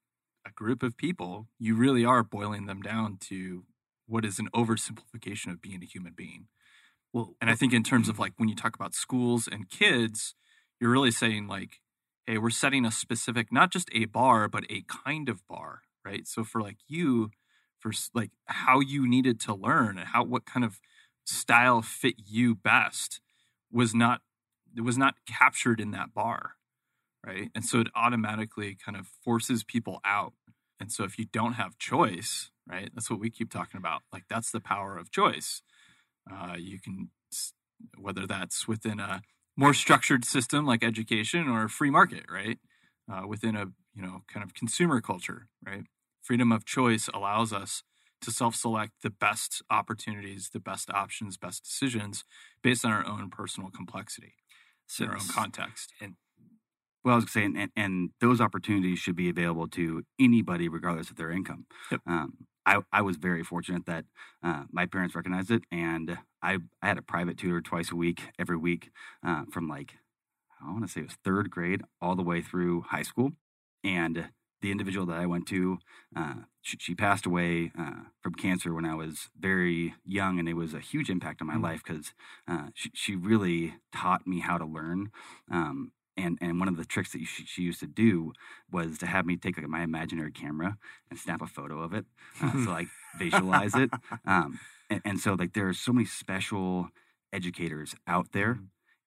[0.46, 3.66] a group of people, you really are boiling them down to
[4.08, 6.48] what is an oversimplification of being a human being.
[7.14, 8.22] Well, And I think in terms of mm-hmm.
[8.24, 10.36] like when you talk about schools and kids,
[10.80, 11.80] you're really saying like,
[12.26, 16.28] hey, we're setting a specific, not just a bar, but a kind of bar, right?
[16.28, 17.32] So for like you,
[17.80, 20.80] for like how you needed to learn and how what kind of
[21.26, 23.20] style fit you best
[23.72, 24.22] was not
[24.78, 26.54] was not captured in that bar,
[27.26, 27.50] right?
[27.56, 30.34] And so it automatically kind of forces people out.
[30.80, 32.90] And so if you don't have choice, right?
[32.94, 34.02] That's what we keep talking about.
[34.14, 35.62] Like that's the power of choice.
[36.32, 37.10] Uh, you can
[37.98, 39.22] whether that's within a
[39.56, 42.60] more structured system like education or a free market, right?
[43.12, 45.84] Uh, within a you know kind of consumer culture, right?
[46.30, 47.82] Freedom of choice allows us
[48.22, 52.24] to self-select the best opportunities, the best options, best decisions
[52.62, 54.36] based on our own personal complexity,
[54.86, 55.92] so, in our own context.
[57.04, 61.16] Well, I was saying, and, and those opportunities should be available to anybody, regardless of
[61.16, 61.66] their income.
[61.92, 62.02] Yep.
[62.06, 64.06] Um, I, I was very fortunate that
[64.44, 68.22] uh, my parents recognized it, and I, I had a private tutor twice a week,
[68.38, 68.92] every week,
[69.26, 69.94] uh, from like,
[70.64, 73.32] I want to say it was third grade all the way through high school.
[73.84, 74.30] And
[74.62, 75.80] the individual that I went to,
[76.16, 80.54] uh, she, she passed away uh, from cancer when I was very young, and it
[80.54, 81.64] was a huge impact on my Mm.
[81.64, 82.14] life because
[82.48, 85.12] uh, she, she really taught me how to learn.
[85.52, 88.34] Um, and, and one of the tricks that she, she used to do
[88.72, 90.78] was to have me take like my imaginary camera
[91.10, 92.06] and snap a photo of it,
[92.42, 93.92] uh, so like visualize it.
[94.26, 96.90] Um, and, and so like there are so many special
[97.32, 98.60] educators out there,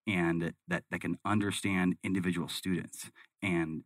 [0.07, 3.11] and that that can understand individual students
[3.43, 3.85] and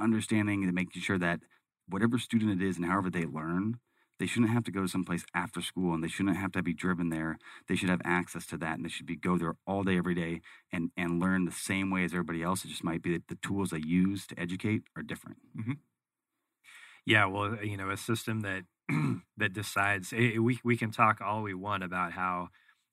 [0.00, 1.40] understanding and making sure that
[1.88, 3.78] whatever student it is and however they learn,
[4.18, 6.74] they shouldn't have to go to someplace after school and they shouldn't have to be
[6.74, 7.38] driven there.
[7.68, 10.14] They should have access to that and they should be go there all day, every
[10.14, 10.40] day
[10.72, 12.64] and, and learn the same way as everybody else.
[12.64, 15.38] It just might be that the tools they use to educate are different.
[17.06, 18.64] Yeah, well, uh, you know, a system that
[19.36, 22.48] that decides eh, we we can talk all we want about how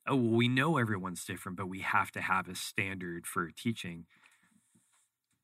[0.07, 4.05] oh well, we know everyone's different, but we have to have a standard for teaching.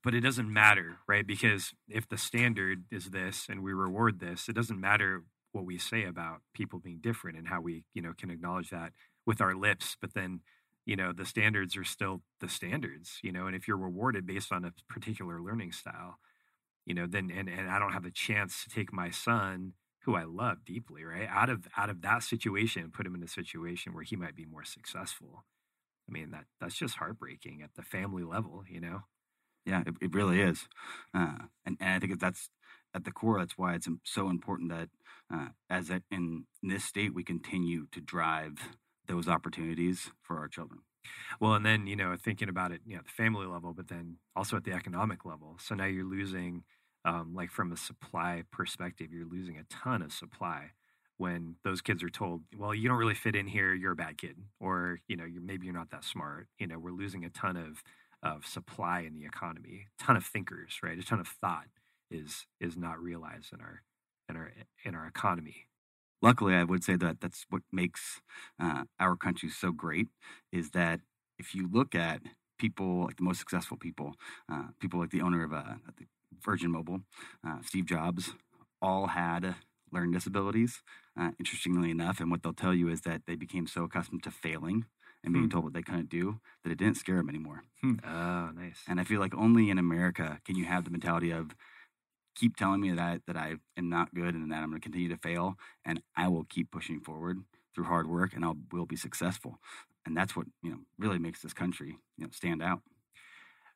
[0.04, 1.26] But it doesn't matter, right?
[1.26, 5.78] Because if the standard is this and we reward this, it doesn't matter what we
[5.78, 8.94] say about people being different and how we, you know, can acknowledge that
[9.26, 10.42] with our lips, but then
[10.84, 13.46] you know the standards are still the standards you know?
[13.46, 16.18] And if you're rewarded based on a particular learning style
[16.86, 20.16] you know then and, and i don't have a chance to take my son who
[20.16, 23.28] i love deeply right out of out of that situation and put him in a
[23.28, 25.46] situation where he might be more successful.
[26.10, 29.02] I mean that that's just heartbreaking at the family level you know
[29.66, 30.68] Yeah, it, it really is.
[31.14, 32.50] Uh, and, and I think that's
[32.94, 34.90] at the core, that's why it's so important that
[35.34, 38.54] uh, as a, in this state, we continue to drive
[39.08, 40.80] those opportunities for our children.
[41.40, 43.88] Well, and then you know, thinking about it, you know, at the family level, but
[43.90, 45.58] then also at the economic level.
[45.62, 46.64] So now you're losing,
[47.06, 50.72] um, like from a supply perspective, you're losing a ton of supply
[51.18, 53.74] when those kids are told, "Well, you don't really fit in here.
[53.74, 56.48] You're a bad kid," or you know, you're maybe you're not that smart.
[56.60, 57.84] You know, we're losing a ton of
[58.24, 60.98] of supply in the economy, a ton of thinkers, right?
[60.98, 61.68] A ton of thought
[62.10, 63.82] is is not realized in our
[64.30, 64.52] in our
[64.84, 65.68] in our economy.
[66.22, 68.22] Luckily, I would say that that's what makes
[68.60, 70.08] uh, our country so great
[70.52, 71.00] is that
[71.40, 72.22] if you look at
[72.60, 74.14] people like the most successful people,
[74.52, 75.64] uh, people like the owner of uh,
[76.44, 77.02] Virgin Mobile,
[77.46, 78.34] uh, Steve Jobs,
[78.82, 79.56] all had
[79.92, 80.84] learning disabilities.
[81.20, 84.32] Uh, interestingly enough, and what they'll tell you is that they became so accustomed to
[84.32, 84.86] failing
[85.24, 85.50] and being Hmm.
[85.50, 87.64] told what they couldn't do that it didn't scare them anymore.
[87.84, 88.80] Oh, nice.
[88.88, 91.52] And I feel like only in America can you have the mentality of
[92.36, 94.84] keep telling me that I, that I am not good and that I'm going to
[94.84, 95.56] continue to fail,
[95.86, 97.40] and I will keep pushing forward
[97.74, 99.60] through hard work, and I will be successful.
[100.06, 102.82] And that's what you know really makes this country you know stand out.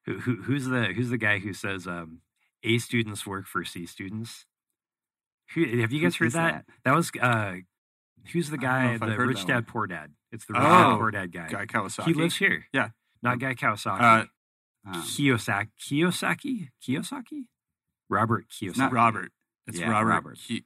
[0.05, 2.21] Who, who, who's the who's the guy who says um,
[2.63, 4.45] A students work for C students?
[5.53, 6.65] Who, have you Who guys heard is that?
[6.83, 6.95] that?
[6.95, 7.55] was uh,
[8.31, 9.15] who's the I don't know guy?
[9.15, 9.63] The Rich Dad one.
[9.65, 10.11] Poor Dad.
[10.31, 11.47] It's the Rich Dad Oh, Poor Dad guy.
[11.49, 12.05] Guy Kawasaki.
[12.05, 12.65] He lives here.
[12.73, 12.89] Yeah.
[13.21, 14.01] not Guy Kawasaki.
[14.01, 14.25] Uh,
[14.87, 15.69] Um, Kiyosaki.
[15.81, 16.69] Kiyosaki.
[16.81, 17.45] Kiyosaki.
[18.07, 18.45] Robert
[18.77, 19.31] not Robert.
[19.67, 20.37] It's Yeah, Robert, Robert.
[20.37, 20.63] Ki-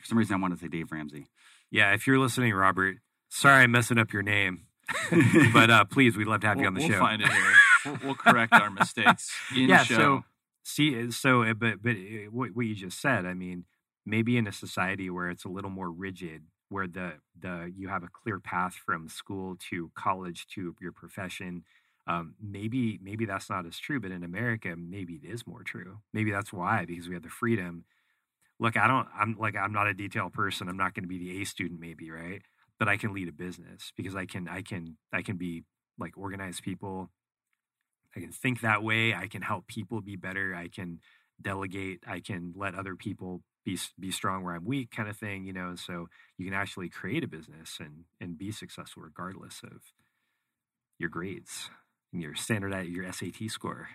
[0.00, 1.26] For some reason, I wanted to say Dave Ramsey.
[1.70, 2.96] Yeah, if you're listening, Robert,
[3.28, 4.66] sorry I'm messing up your name,
[5.52, 6.98] but uh, please, we'd love to have you we'll, on the we'll show.
[7.00, 7.52] find it here.
[7.84, 9.82] We'll, we'll correct our mistakes in yeah.
[9.82, 9.96] show.
[9.96, 10.24] So
[10.62, 13.64] see, so uh, but but uh, what, what you just said, I mean,
[14.06, 18.02] maybe in a society where it's a little more rigid, where the the you have
[18.04, 21.64] a clear path from school to college to your profession.
[22.06, 25.98] Um, maybe maybe that's not as true, but in America, maybe it is more true.
[26.12, 27.84] Maybe that's why because we have the freedom.
[28.60, 29.08] Look, I don't.
[29.18, 30.68] I'm like I'm not a detail person.
[30.68, 32.42] I'm not going to be the A student, maybe right,
[32.78, 35.64] but I can lead a business because I can I can I can be
[35.98, 37.10] like organize people.
[38.16, 39.14] I can think that way.
[39.14, 40.54] I can help people be better.
[40.54, 41.00] I can
[41.40, 42.04] delegate.
[42.06, 45.44] I can let other people be be strong where I'm weak, kind of thing.
[45.44, 46.08] You know, And so
[46.38, 49.82] you can actually create a business and and be successful regardless of
[50.98, 51.70] your grades
[52.12, 53.88] and your standard at your SAT score.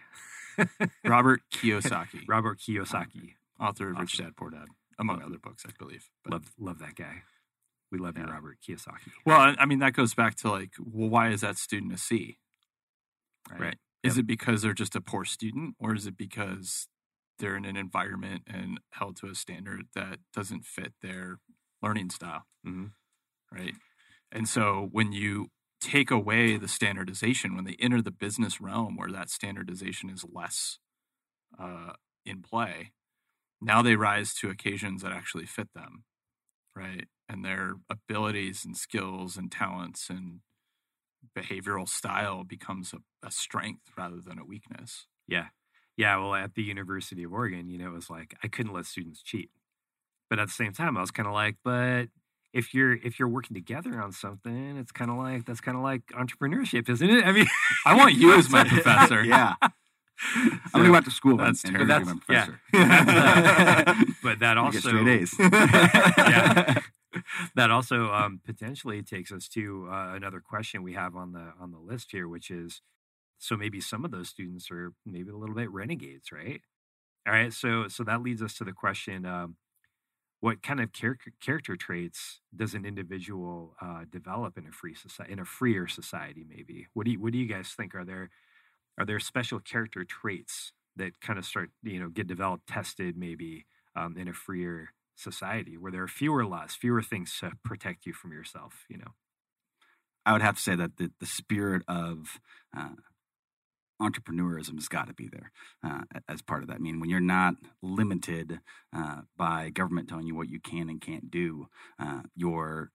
[1.06, 4.66] Robert Kiyosaki, Robert Kiyosaki, author of Rich Dad Poor Dad,
[5.00, 6.10] among Love- other books, I believe.
[6.24, 7.24] But- love love that guy.
[7.92, 9.12] We love you, Robert Kiyosaki.
[9.26, 12.38] Well, I- mean, that goes back to like, well, why is that student a C?
[13.58, 13.78] Right.
[14.04, 14.24] Is Yep.
[14.24, 16.88] it because they're just a poor student, or is it because
[17.40, 21.40] they're in an environment and held to a standard that doesn't fit their
[21.82, 22.46] learning style?
[22.66, 22.94] Mhm.
[23.52, 23.76] Right.
[24.32, 25.50] And so when you
[25.82, 30.80] take away the standardization, when they enter the business realm where that standardization is less
[31.60, 31.94] uh,
[32.26, 32.94] in play,
[33.62, 36.06] now they rise to occasions that actually fit them.
[36.76, 37.08] Right.
[37.30, 40.42] And their abilities and skills and talents and
[41.38, 45.08] behavioral style becomes a, a strength rather than a weakness.
[45.28, 45.48] Yeah.
[46.00, 46.16] Yeah.
[46.18, 49.22] Well, at the University of Oregon, you know, it was like I couldn't let students
[49.22, 49.50] cheat.
[50.30, 52.06] But at the same time, I was kind of like, but
[52.54, 55.84] if you're if you're working together on something, it's kind of like that's kind of
[55.84, 57.26] like entrepreneurship, isn't it?
[57.26, 57.48] I mean,
[57.86, 59.24] I want you as my professor.
[59.24, 59.56] yeah.
[60.36, 61.38] I'm gonna go back to school.
[61.38, 61.82] That's and, true.
[61.82, 62.36] and That's- be my
[62.74, 64.04] yeah.
[64.24, 65.36] but that You also get straight A's.
[65.40, 66.80] Yeah.
[67.56, 71.72] that also um, potentially takes us to uh, another question we have on the on
[71.72, 72.82] the list here, which is
[73.40, 76.62] so maybe some of those students are maybe a little bit renegades, right?
[77.28, 79.58] All right, so so that leads us to the question: um,
[80.42, 85.34] What kind of char- character traits does an individual uh, develop in a free society,
[85.34, 86.46] in a freer society?
[86.48, 87.96] Maybe what do you what do you guys think?
[87.96, 88.30] Are there
[89.00, 93.66] are there special character traits that kind of start you know get developed, tested maybe
[93.96, 98.14] um, in a freer society where there are fewer laws, fewer things to protect you
[98.14, 98.86] from yourself?
[98.90, 99.14] You know.
[100.26, 102.40] I would have to say that the, the spirit of
[102.78, 102.90] uh,
[104.02, 105.52] entrepreneurism has got to be there
[105.84, 106.76] uh, as part of that.
[106.76, 108.60] I mean, when you're not limited
[108.96, 111.68] uh, by government telling you what you can and can't do,
[112.00, 112.92] uh, you're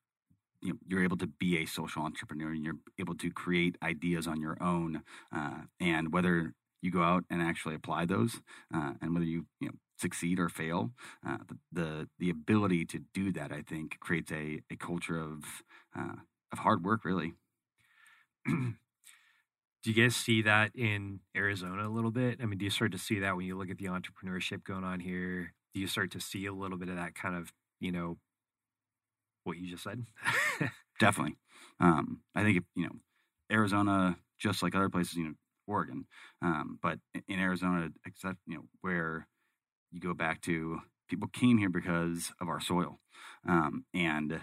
[0.61, 4.27] you know, you're able to be a social entrepreneur and you're able to create ideas
[4.27, 5.03] on your own.
[5.31, 8.41] Uh, and whether you go out and actually apply those,
[8.75, 10.91] uh, and whether you you know succeed or fail,
[11.27, 15.45] uh, the, the the ability to do that, I think, creates a, a culture of
[16.53, 17.35] of hard work, really.
[19.85, 22.41] do you guys see that in Arizona a little bit?
[22.43, 24.83] I mean, do you start to see that when you look at the entrepreneurship going
[24.83, 25.53] on here?
[25.75, 28.17] Do you start to see a little bit of that kind of, you know,
[29.45, 30.07] what you just said?
[30.99, 31.37] Definitely.
[31.81, 32.95] Um, I think if, you know
[33.53, 35.35] Arizona, just like other places, you know
[35.67, 36.07] Oregon,
[36.41, 39.29] um, but in Arizona, except you know where
[39.93, 40.81] you go back to,
[41.11, 43.01] people came here because of our soil,
[43.47, 44.41] um, and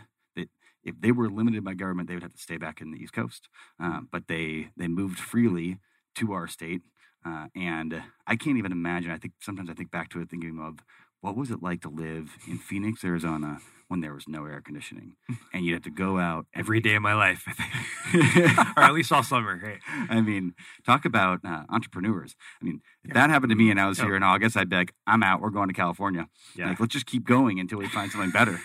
[0.84, 3.14] if they were limited by government, they would have to stay back in the East
[3.14, 3.48] Coast.
[3.80, 5.78] Um, but they they moved freely
[6.16, 6.82] to our state,
[7.26, 9.12] uh, and I can't even imagine.
[9.12, 10.80] I think sometimes I think back to it, thinking of
[11.22, 13.60] what was it like to live in Phoenix, Arizona,
[13.90, 15.14] when there was no air conditioning,
[15.54, 18.58] and you had to go out Every day of my life, I think.
[18.78, 19.60] or at least all summer.
[19.64, 19.80] Right?
[20.10, 20.56] I mean,
[20.86, 22.36] talk about uh, entrepreneurs.
[22.62, 24.06] I mean, if that happened to me and I was Yeah.
[24.06, 25.42] here in August, I'd be like, I'm out.
[25.42, 26.28] We're going to California.
[26.56, 26.70] Yeah.
[26.70, 28.60] Like, let's just keep going until we find something better.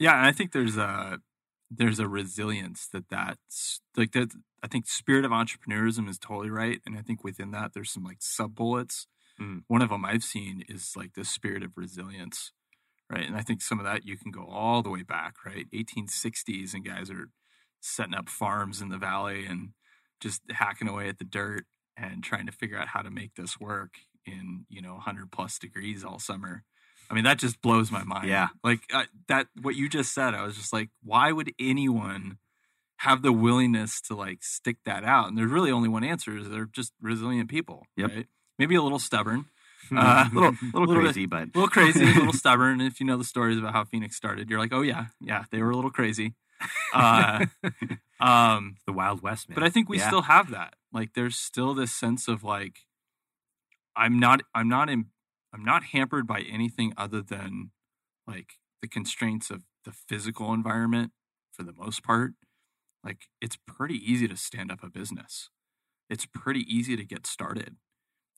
[0.00, 1.20] yeah, and I think there's a
[1.70, 4.32] there's a resilience that that's like that.
[4.62, 8.04] I think spirit of entrepreneurism is totally right, and I think within that there's some
[8.04, 9.06] like sub bullets.
[9.40, 9.62] Mm.
[9.68, 12.52] One of them I've seen is like the spirit of resilience,
[13.10, 13.26] right?
[13.26, 15.66] And I think some of that you can go all the way back, right?
[15.72, 17.28] 1860s, and guys are
[17.80, 19.70] setting up farms in the valley and
[20.20, 21.64] just hacking away at the dirt
[21.96, 23.94] and trying to figure out how to make this work
[24.24, 26.64] in you know 100 plus degrees all summer.
[27.10, 28.28] I mean, that just blows my mind.
[28.28, 28.48] Yeah.
[28.64, 28.80] Like
[29.28, 32.38] that, what you just said, I was just like, why would anyone
[32.98, 35.28] have the willingness to like stick that out?
[35.28, 37.86] And there's really only one answer: is they're just resilient people.
[37.96, 38.10] Yep.
[38.14, 38.26] Right?
[38.58, 39.44] Maybe a little stubborn,
[39.94, 42.80] uh, a little, little, Little bit- crazy, but a little crazy, a little stubborn.
[42.80, 45.44] And if you know the stories about how Phoenix started, you're like, oh yeah, yeah,
[45.50, 46.34] they were a little crazy.
[46.94, 47.44] Uh,
[48.18, 49.54] um, the Wild West, man.
[49.54, 50.06] but I think we Yeah.
[50.06, 50.74] still have that.
[50.92, 52.78] Like, there's still this sense of like,
[53.94, 55.06] I'm not, I'm not in,
[55.56, 57.70] I'm not hampered by anything other than
[58.26, 61.12] like the constraints of the physical environment
[61.50, 62.32] for the most part,
[63.02, 65.48] like it's pretty easy to stand up a business.
[66.10, 67.76] It's pretty easy to get started.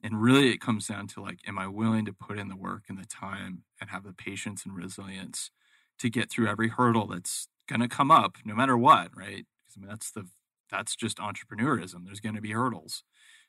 [0.00, 2.84] And really it comes down to like, am I willing to put in the work
[2.88, 5.50] and the time and have the patience and resilience
[5.98, 9.44] to get through every hurdle that's gonna come up no matter what, right?
[9.66, 10.28] Because I mean that's the
[10.70, 12.04] that's just entrepreneurism.
[12.04, 13.02] There's gonna be hurdles.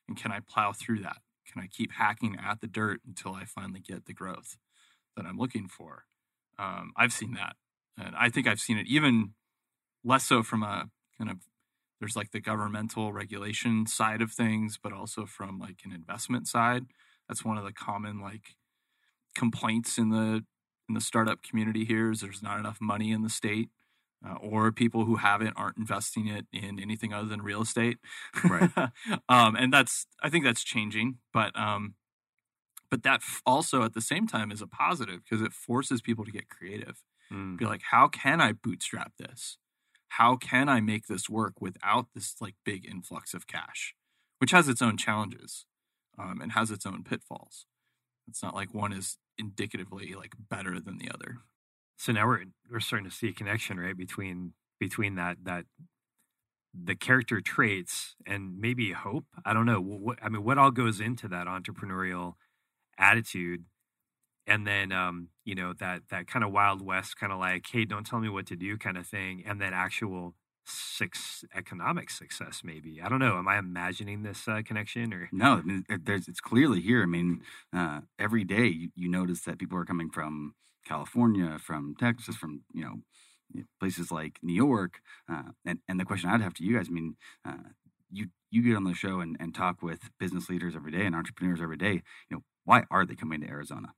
[0.08, 1.18] And can I plow through that?
[1.52, 4.58] Can I keep hacking at the dirt until I finally get the growth
[5.16, 6.06] that I'm looking for?
[6.58, 7.56] Um, I've seen that.
[7.98, 9.34] And I think I've seen it even
[10.04, 11.38] less so from a kind of
[12.00, 16.86] there's like the governmental regulation side of things, but also from like an investment side.
[17.28, 18.56] That's one of the common like
[19.36, 20.44] complaints in the
[20.88, 23.70] in the startup community here is there's not enough money in the state.
[24.28, 28.00] Uh, or people who haven't aren't investing it in anything other than real estate.
[28.44, 28.70] Right.
[29.30, 31.96] um, and that's I think that's changing, but um,
[32.92, 36.26] but that f- also at the same time is a positive because it forces people
[36.26, 37.02] to get creative.
[37.32, 37.58] Mm.
[37.58, 39.58] Be like, how can I bootstrap this?
[40.10, 43.96] How can I make this work without this like big influx of cash,
[44.40, 45.66] which has its own challenges
[46.20, 47.66] um, and has its own pitfalls.
[48.28, 51.40] It's not like one is indicatively like better than the other.
[52.00, 55.66] So now we're we're starting to see a connection, right, between between that that
[56.74, 59.26] the character traits and maybe hope.
[59.46, 59.82] I don't know.
[59.82, 62.36] What I mean, what all goes into that entrepreneurial
[62.98, 63.66] attitude,
[64.48, 67.84] and then um, you know that that kind of wild west, kind of like, hey,
[67.84, 70.36] don't tell me what to do, kind of thing, and then actual
[70.66, 72.62] six economic success.
[72.64, 73.38] Maybe I don't know.
[73.38, 75.28] Am I imagining this uh, connection or?
[75.34, 77.04] No, I mean, it's clearly here.
[77.04, 77.42] I mean,
[77.76, 80.54] uh, every day you, you notice that people are coming from
[80.86, 85.02] California, from Texas, from you know places like New York.
[85.32, 87.16] Uh, and and the question I'd have to you guys, I mean,
[87.46, 87.70] uh,
[88.12, 91.16] you you get on the show and, and talk with business leaders every day and
[91.16, 92.02] entrepreneurs every day.
[92.30, 93.94] You know, why are they coming to Arizona?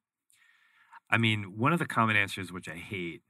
[1.10, 3.22] I mean, one of the common answers, which I hate,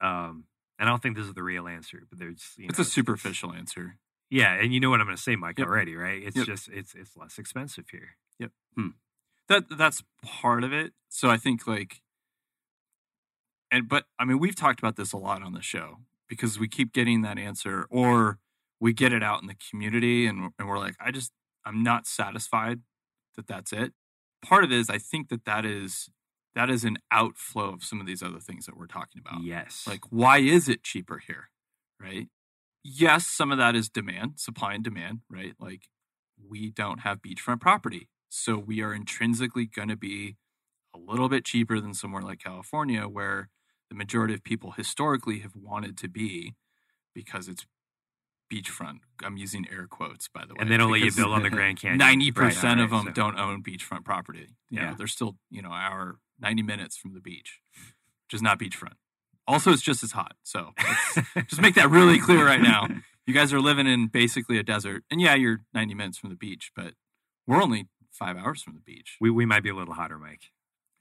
[0.00, 0.44] um,
[0.78, 3.52] and I don't think this is the real answer, but there's you It's a superficial
[3.52, 3.96] answer.
[4.30, 5.68] Yeah, and you know what I'm going to say, Mike, Yep.
[5.68, 6.22] already, right?
[6.22, 6.46] It's Yep.
[6.46, 8.16] just it's it's less expensive here.
[8.38, 8.52] Yep,
[9.48, 10.94] that that's part of it.
[11.08, 12.02] So I think like
[13.72, 15.98] and but I mean we've talked about this a lot on the show
[16.28, 18.38] because we keep getting that answer or
[18.78, 21.32] we get it out in the community and and we're like I just
[21.64, 22.80] I'm not satisfied
[23.36, 23.92] that that's it.
[24.44, 26.08] Part of it is I think that that is
[26.54, 29.42] that is an outflow of some of these other things that we're talking about.
[29.42, 31.48] Yes, Like, why is it cheaper here?
[32.00, 32.28] Right?
[32.84, 35.54] Yes, some of that is demand, supply and demand, right?
[35.58, 35.84] Like,
[36.46, 38.08] we don't have beachfront property.
[38.28, 40.36] So we are intrinsically going to be
[40.94, 43.48] a little bit cheaper than somewhere like California, where
[43.92, 46.54] the majority of people historically have wanted to be
[47.14, 47.66] because it's
[48.52, 49.00] beachfront.
[49.22, 50.58] I'm using air quotes, by the way.
[50.60, 51.98] and they don't let you build on the Grand Canyon.
[51.98, 54.48] Ninety percent Right, of them so- don't own beachfront property.
[54.70, 54.94] You know, Yeah.
[54.94, 58.94] they're still you know hour ninety minutes from the beach, which is not beachfront.
[59.46, 60.36] Also, it's just as hot.
[60.42, 60.70] So
[61.48, 62.88] just make that really clear right now.
[63.26, 66.36] You guys are living in basically a desert, and yeah, you're ninety minutes from the
[66.36, 66.94] beach, but
[67.46, 69.16] we're only five hours from the beach.
[69.20, 70.50] we we might be a little hotter, Mike.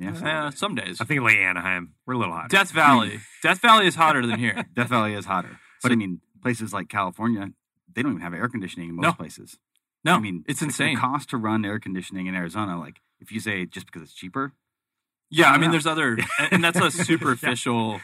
[0.01, 0.99] Yeah, so Uh, some days.
[0.99, 2.47] I think like Anaheim, we're a little hotter.
[2.49, 3.19] Death Valley.
[3.43, 4.65] Death Valley is hotter than here.
[4.73, 7.51] Death Valley is hotter, but So- I mean, places like California,
[7.93, 9.13] they don't even have air conditioning in most No.
[9.13, 9.59] places.
[10.03, 10.95] No, I mean, it's insane.
[10.95, 14.13] The cost to run air conditioning in Arizona, like if you say just because it's
[14.13, 14.53] cheaper,
[15.29, 15.57] Yeah, I Yeah.
[15.59, 18.01] mean, there's other, and and that's a superficial.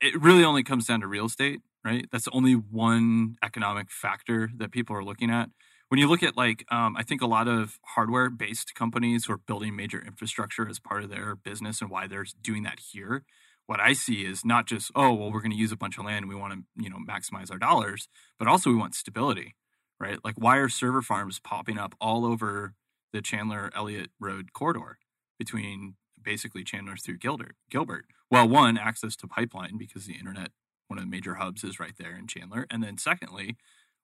[0.00, 2.06] It really only comes down to real estate, right?
[2.10, 5.50] That's only one economic factor that people are looking at.
[5.88, 9.38] When you look at like, um, I think a lot of hardware-based companies who are
[9.38, 13.24] building major infrastructure as part of their business and why they're doing that here.
[13.66, 16.04] What I see is not just, oh, well, we're going to use a bunch of
[16.04, 18.08] land, and we want to, you know, maximize our dollars,
[18.38, 19.54] but also we want stability,
[19.98, 20.18] right?
[20.22, 22.74] Like, why are server farms popping up all over
[23.14, 24.98] the Chandler Elliot Road corridor
[25.38, 27.54] between basically Chandler through Gilbert.
[27.70, 28.06] Gilbert.
[28.30, 30.50] Well, one, access to pipeline because the internet,
[30.88, 32.66] one of the major hubs, is right there in Chandler.
[32.70, 33.56] And then secondly,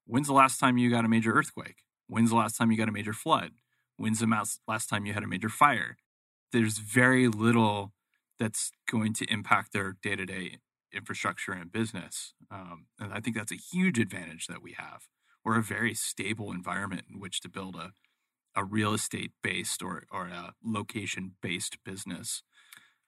[0.07, 1.79] when's the last time you got a major earthquake?
[2.07, 3.53] When's the last time you got a major flood?
[3.97, 5.97] When's the last time you had a major fire?
[6.53, 7.93] There's very little
[8.39, 10.59] that's going to impact their day to day
[10.93, 12.35] infrastructure and business.
[12.51, 15.03] Um, and I think that's a huge advantage that we have.
[15.45, 17.93] We're a very stable environment in which to build a
[18.57, 22.43] a real estate based or or a location based business.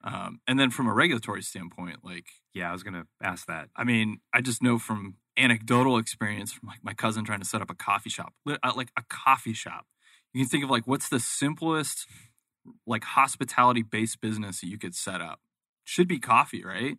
[0.05, 3.68] Um, and then from a regulatory standpoint, like yeah, I was going to ask that.
[3.76, 7.62] I mean, I just know from anecdotal experience from like my cousin trying to set
[7.62, 9.87] up a coffee shop, uh, like a coffee shop.
[10.33, 12.07] You can think of like what's the simplest
[12.87, 15.41] like hospitality based business that you could set up?
[15.85, 16.99] Should be coffee, right?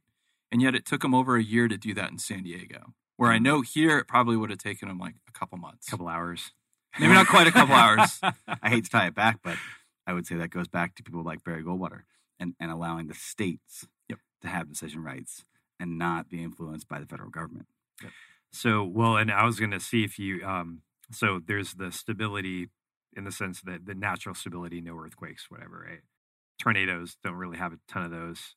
[0.52, 2.94] And yet it took him over a year to do that in San Diego.
[3.18, 5.88] Where I know here it probably would have taken him like a couple months.
[5.90, 6.52] couple hours.
[7.00, 8.20] Maybe not quite a couple hours.
[8.62, 9.58] I hate to tie it back, but
[10.06, 12.02] I would say that goes back to people like Barry Goldwater
[12.40, 14.20] and, and allowing the states Yep.
[14.42, 15.46] to have decision rights
[15.80, 17.68] and not be influenced by the federal government.
[18.52, 20.82] So, well, and I was going to see if you, um,
[21.12, 22.70] so there's the stability
[23.16, 26.02] in the sense that the natural stability, no earthquakes, whatever, right?
[26.62, 28.56] Tornadoes don't really have a ton of those.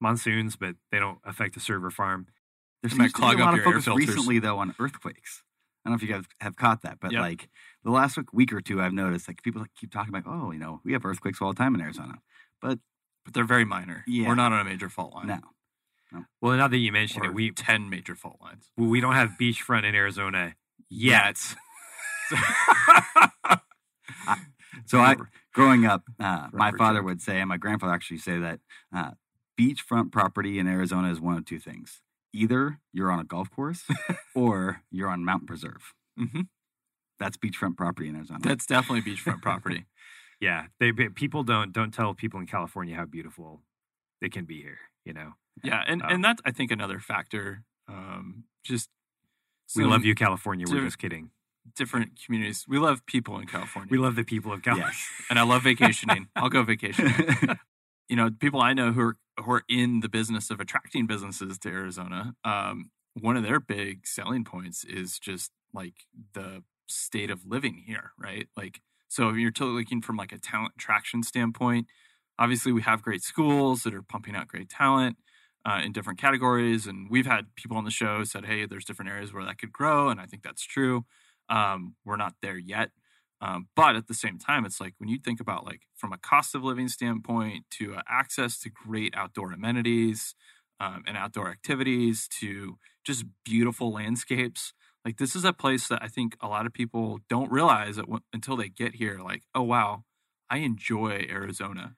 [0.00, 2.26] Monsoons, but they don't affect the server farm.
[2.82, 5.42] There It might seems to be a lot of focus recently, though, on earthquakes.
[5.84, 7.20] I don't know if you guys have caught that, but Yep.
[7.20, 7.48] like
[7.82, 10.58] the last week, week or two, I've noticed like people keep talking about, oh, you
[10.58, 12.20] know, we have earthquakes all the time in Arizona.
[12.60, 12.78] But
[13.24, 14.04] but they're very minor.
[14.06, 14.28] Yeah.
[14.28, 15.26] We're not on a major fault line.
[15.26, 15.40] no,
[16.40, 18.70] Well, now that you mention Or it, we ten major fault lines.
[18.76, 20.54] we don't have beachfront in Arizona
[20.88, 21.54] yet.
[24.86, 25.16] So I,
[25.52, 28.60] growing up, uh, my father would say, and my grandfather actually say that
[28.94, 29.10] uh,
[29.60, 32.00] beachfront property in Arizona is one of two things:
[32.32, 33.84] either you're on a golf course
[34.34, 35.92] or you're on mountain preserve.
[36.16, 36.42] hmm
[37.18, 38.40] That's beachfront property in Arizona.
[38.42, 39.86] That's definitely beachfront property.
[40.40, 43.60] Yeah, they people don't don't tell people in California how beautiful
[44.20, 44.78] they can be here.
[45.04, 45.32] You know,
[45.64, 46.06] Yeah, and Oh.
[46.08, 47.64] and that's I think another factor.
[47.88, 48.88] Um, just
[49.76, 50.66] we love you, California.
[50.68, 51.30] We're just kidding.
[51.76, 52.64] Different communities.
[52.66, 53.88] We love people in California.
[53.90, 54.92] We love the people of California.
[54.94, 55.26] yes.
[55.28, 56.28] and I love vacationing.
[56.36, 57.14] I'll go vacationing.
[58.08, 61.58] you know, people I know who are who are in the business of attracting businesses
[61.58, 62.34] to Arizona.
[62.44, 65.94] Um, one of their big selling points is just like
[66.34, 68.48] the state of living here, right?
[68.56, 71.86] Like, so if you're totally looking from like a talent attraction standpoint,
[72.38, 75.16] obviously we have great schools that are pumping out great talent
[75.64, 79.10] uh, in different categories, and we've had people on the show said, "Hey, there's different
[79.10, 81.04] areas where that could grow," and I think that's true.
[81.48, 82.90] Um, we're not there yet.
[83.40, 86.18] Um, but at the same time, it's like when you think about like from a
[86.18, 90.34] cost of living standpoint to uh, access to great outdoor amenities
[90.80, 94.72] um, and outdoor activities to just beautiful landscapes.
[95.04, 98.06] Like this is a place that I think a lot of people don't realize that
[98.06, 99.18] w- until they get here.
[99.20, 100.04] Like, oh wow,
[100.50, 101.96] I enjoy Arizona.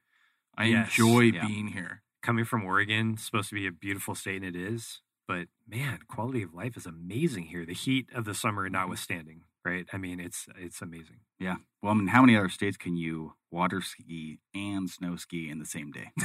[0.56, 1.48] I Yes, enjoy yeah.
[1.48, 2.02] being here.
[2.22, 5.00] Coming from Oregon, supposed to be a beautiful state, and it is.
[5.26, 7.64] But man, quality of life is amazing here.
[7.64, 8.72] The heat of the summer mm-hmm.
[8.72, 9.86] notwithstanding, right?
[9.92, 11.20] I mean, it's it's amazing.
[11.38, 11.56] Yeah.
[11.82, 15.58] Well, I mean, how many other states can you water ski and snow ski in
[15.58, 16.10] the same day?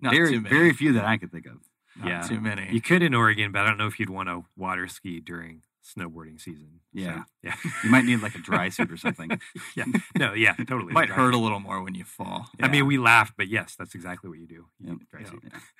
[0.00, 0.54] Not very, too many.
[0.54, 1.58] very few that I could think of.
[1.98, 2.22] Not Yeah.
[2.22, 2.68] too many.
[2.72, 5.62] You could in Oregon, but I don't know if you'd want to water ski during
[5.86, 6.80] snowboarding season.
[6.94, 7.24] So, Yeah.
[7.42, 9.38] yeah, You might need like a dry suit or something.
[9.76, 9.84] yeah.
[10.18, 10.92] No, yeah, totally.
[10.94, 12.48] Might hurt a little more when you fall.
[12.62, 14.66] I mean, we laughed, but yes, that's exactly what you do.
[14.80, 14.98] You Yep.
[15.10, 15.30] dry Yeah.
[15.30, 15.42] suit.
[15.52, 15.60] Yeah.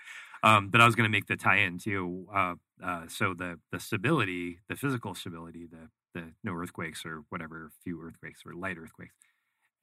[0.43, 2.29] Um, but I was going to make the tie-in too.
[2.33, 7.73] Uh, uh, so the the stability, the physical stability, the the no earthquakes or whatever,
[7.83, 9.15] few earthquakes or light earthquakes.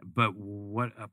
[0.04, 1.08] But what uh,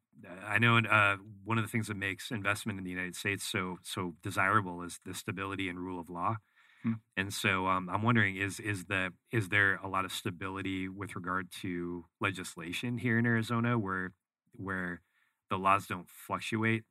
[0.44, 3.78] I know, uh, one of the things that makes investment in the United States so
[3.82, 6.36] so desirable is the stability and rule of law.
[6.82, 6.94] Hmm.
[7.16, 11.14] And so um, I'm wondering is is the is there a lot of stability with
[11.14, 14.14] regard to legislation here in Arizona where
[14.52, 15.02] where
[15.50, 16.84] the laws don't fluctuate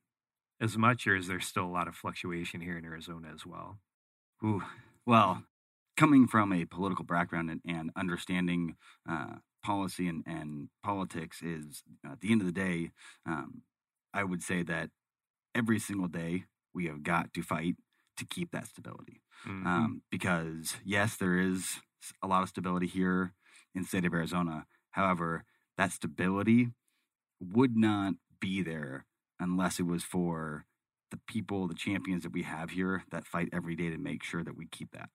[0.61, 3.79] as much, or is there still a lot of fluctuation here in Arizona as well?
[4.43, 4.63] Ooh,
[5.05, 5.43] well,
[5.97, 8.75] coming from a political background and, and understanding
[9.09, 12.91] uh, policy and, and politics is at the end of the day,
[13.25, 13.63] um,
[14.13, 14.91] I would say that
[15.55, 17.75] every single day we have got to fight
[18.20, 19.22] to keep that stability.
[19.45, 19.65] Mhm.
[19.65, 21.80] Um, because yes, there is
[22.22, 23.34] a lot of stability here
[23.76, 24.67] in the state of Arizona.
[24.91, 25.45] However,
[25.78, 26.74] that stability
[27.39, 29.05] would not be there
[29.39, 30.65] unless it was for
[31.11, 34.43] the people, the champions that we have here that fight every day to make sure
[34.43, 35.09] that we keep that.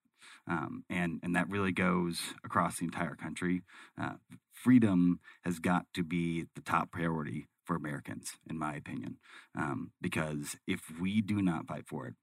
[0.47, 3.63] Um, and and that really goes across the entire country.
[4.01, 4.15] Uh,
[4.53, 9.19] freedom has got to be the top priority for Americans, in my opinion,
[9.55, 12.15] um, because if we do not fight for it,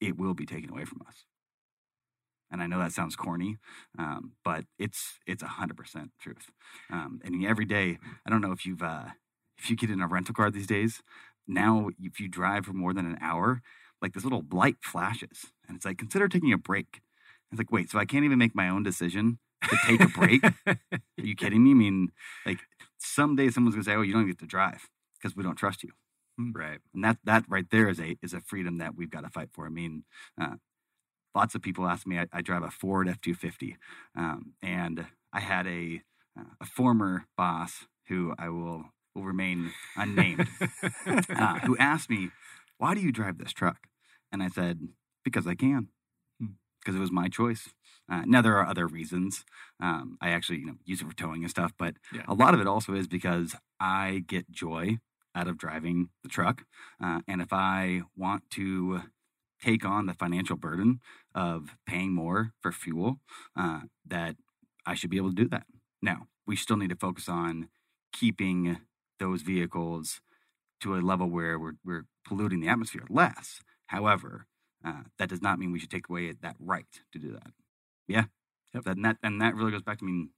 [0.00, 1.24] it will be taken away from us.
[2.50, 3.56] And I know that sounds corny,
[3.98, 6.50] um, but it's it's a hundred percent truth.
[6.90, 9.06] Um, and every day, I don't know if you've uh,
[9.58, 11.02] if you get in a rental car these days.
[11.48, 13.62] Now, if you drive for more than an hour,
[14.00, 17.00] like this little light flashes, and it's like consider taking a break.
[17.50, 19.38] It's like wait, so I can't even make my own decision
[19.68, 20.44] to take a break?
[20.66, 20.78] Are
[21.16, 21.72] you kidding me?
[21.72, 22.10] I mean,
[22.44, 22.58] like
[22.98, 24.88] someday someone's gonna say, "Oh, you don't get to drive
[25.18, 25.90] because we don't trust you."
[26.38, 26.80] Right.
[26.94, 29.50] and that that right there is a is a freedom that we've got to fight
[29.52, 29.66] for.
[29.66, 30.04] I mean,
[30.40, 30.56] uh,
[31.34, 32.18] lots of people ask me.
[32.18, 33.76] I, I drive a Ford F two fifty,
[34.16, 36.02] um, and I had a
[36.38, 40.48] uh, a former boss who I will will remain unnamed,
[41.34, 42.30] uh, who asked me,
[42.78, 43.88] "Why do you drive this truck?"
[44.32, 44.88] And I said,
[45.24, 45.88] "Because I can."
[46.40, 46.52] Hmm.
[46.80, 47.70] Because it was my choice.
[48.10, 49.44] Uh, now there are other reasons.
[49.80, 52.22] Um, I actually, you know, use it for towing and stuff, but Yeah.
[52.28, 54.98] a lot of it also is because I get joy
[55.36, 56.64] out of driving the truck.
[57.02, 59.02] Uh, and if I want to
[59.62, 61.00] take on the financial burden
[61.34, 63.20] of paying more for fuel,
[63.56, 64.36] uh, that
[64.86, 65.66] I should be able to do that.
[66.02, 67.68] Now, we still need to focus on
[68.12, 68.78] keeping
[69.18, 70.20] those vehicles
[70.80, 73.60] to a level where we're, we're polluting the atmosphere less.
[73.86, 74.46] However,
[74.84, 77.52] uh, that does not mean we should take away that right to do that.
[78.08, 78.24] Yeah.
[78.74, 78.84] Yep.
[78.84, 80.30] That, and, that, and that really goes back to I mean,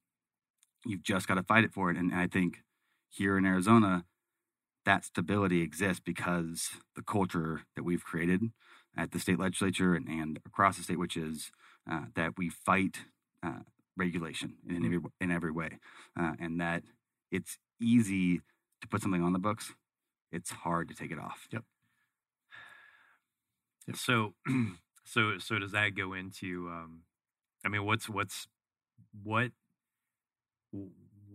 [0.87, 1.97] you've just got to fight it for it.
[1.97, 2.63] And, and I think
[3.11, 4.05] here in Arizona,
[4.89, 8.41] that stability exists because the culture that we've created
[8.97, 11.53] at the state legislature and, and across the state, which is
[11.91, 13.01] uh, that we fight
[13.45, 13.61] uh,
[13.99, 14.85] regulation in mm-hmm.
[14.87, 15.79] every in every way,
[16.19, 16.85] uh, and that
[17.31, 18.41] it's easy
[18.81, 19.75] to put something on the books.
[20.33, 21.47] It's hard to take it off.
[21.53, 21.65] Yep.
[23.89, 23.97] yep.
[23.97, 24.33] So,
[25.05, 26.71] so, so does that go into?
[26.71, 27.03] Um,
[27.63, 28.47] I mean, what's what's
[29.23, 29.51] what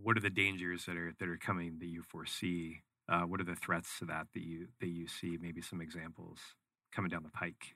[0.01, 2.81] what are the dangers that are that are coming that you foresee?
[3.09, 5.37] Uh, what are the threats to that that you that you see?
[5.39, 6.39] Maybe some examples
[6.93, 7.75] coming down the pike.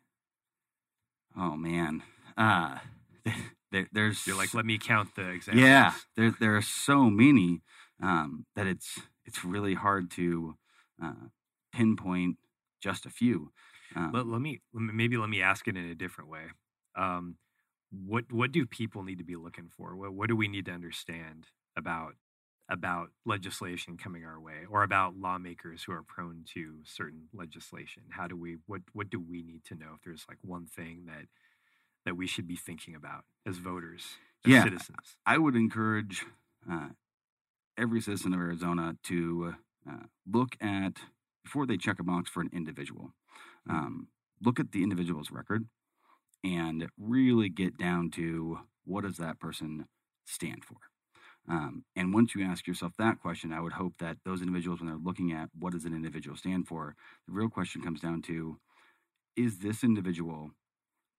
[1.38, 2.04] Oh man,
[2.38, 2.78] uh,
[3.72, 5.66] there, there's you're like let me count the examples.
[5.66, 7.62] Yeah, there there are so many
[8.02, 10.56] um, that it's it's really hard to
[11.04, 11.28] uh,
[11.74, 12.38] pinpoint
[12.82, 13.52] just a few.
[13.96, 16.44] Um, let, let me maybe let me ask it in a different way.
[16.96, 17.36] Um,
[17.92, 19.96] what what do people need to be looking for?
[19.96, 22.16] What what do we need to understand about
[22.70, 28.04] about legislation coming our way or about lawmakers who are prone to certain legislation?
[28.10, 31.06] How do we what what do we need to know if there's like one thing
[31.08, 31.28] that
[32.06, 34.04] that we should be thinking about as voters,
[34.46, 35.18] as yeah, citizens?
[35.26, 36.26] I would encourage
[36.70, 36.90] uh,
[37.78, 39.56] every citizen of Arizona to
[39.90, 40.94] uh, look at
[41.44, 43.14] before they check a box for an individual.
[43.70, 44.08] Um,
[44.44, 45.66] look at the individual's record
[46.44, 49.88] and really get down to what does that person
[50.26, 50.78] stand for.
[51.50, 54.88] Um, and once you ask yourself that question, I would hope that those individuals, when
[54.88, 56.96] they're looking at what does an individual stand for,
[57.28, 58.60] the real question comes down to
[59.36, 60.52] is this individual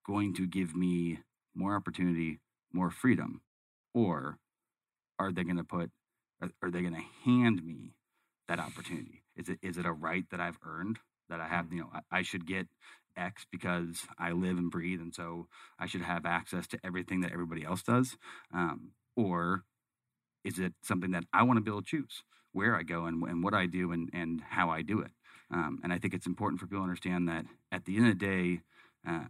[0.07, 1.21] going to give me
[1.55, 2.41] more opportunity,
[2.73, 3.41] more freedom?
[3.95, 4.39] Or
[5.19, 5.91] are they going to put,
[6.43, 7.95] are, are they going to hand me
[8.49, 9.23] that opportunity?
[9.37, 10.99] Is it, is it a right that I've earned
[11.29, 12.67] that I have, you know, I, I should get
[13.17, 15.01] X because I live and breathe.
[15.01, 15.49] And so
[15.79, 18.17] I should have access to everything that everybody else does.
[18.53, 19.65] Um, or
[20.45, 22.23] is it something that I want to be able to choose
[22.53, 25.11] where I go and, and what I do and, and how I do it?
[25.51, 28.19] Um, and I think it's important for people to understand that at the end of
[28.19, 28.61] the day,
[29.09, 29.25] uh,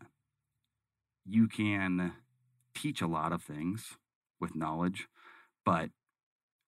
[1.25, 2.13] you can
[2.75, 3.97] teach a lot of things
[4.41, 5.09] with knowledge,
[5.65, 5.91] but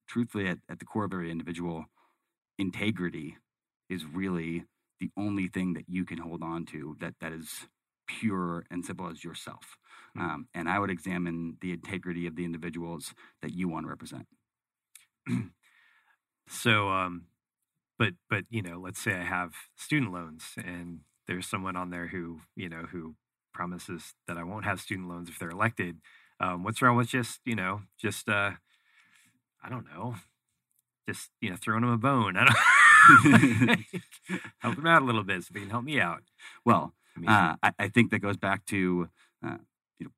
[0.07, 1.87] truthfully, at, at the core of every individual,
[2.59, 3.37] integrity
[3.89, 4.65] is really
[5.01, 7.69] the only thing that you can hold on to that, that is
[8.19, 9.77] pure and simple as yourself.
[10.17, 10.31] Mm-hmm.
[10.31, 14.27] Um, and I would examine the integrity of the individuals that you want to represent.
[16.49, 17.27] so, um,
[17.99, 22.09] but but you know, let's say I have student loans, and there's someone on there
[22.09, 23.15] who you know who
[23.53, 25.99] promises that I won't have student loans if they're elected.
[26.41, 28.53] Um, what's wrong with just you know just uh,
[29.63, 30.17] I don't know,
[31.09, 32.37] just you know throwing them a bone?
[32.37, 32.57] I don't
[34.59, 36.23] help them out a little bit so they can help me out.
[36.65, 36.95] Well,
[37.29, 39.09] uh, I, I, think that goes back to
[39.45, 39.57] uh,
[39.99, 40.11] you know,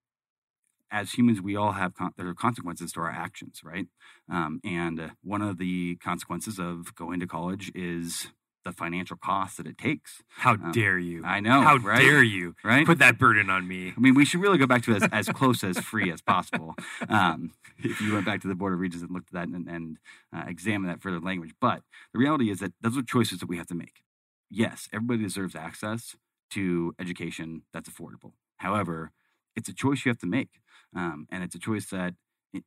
[0.90, 3.86] as humans, we all have con- there are consequences to our actions, right?
[4.30, 8.28] Um, and uh, one of the consequences of going to college is
[8.64, 10.22] the financial cost that it takes.
[10.28, 11.22] How um, dare you?
[11.24, 11.62] I know.
[11.62, 12.00] How right?
[12.00, 12.54] dare you?
[12.62, 12.86] Right?
[12.86, 13.92] Put that burden on me.
[13.96, 16.74] I mean, we should really go back to as, as close as free as possible.
[17.08, 19.68] Um, if you went back to the Board of Regents and looked at that and,
[19.68, 19.98] and
[20.34, 21.52] uh, examined that further language.
[21.60, 21.82] But
[22.12, 24.02] the reality is that those are choices that we have to make.
[24.50, 26.16] Yes, everybody deserves access
[26.54, 28.32] to education that's affordable.
[28.58, 29.12] However,
[29.56, 30.50] it's a choice you have to make.
[30.94, 32.14] Um, and it's a choice that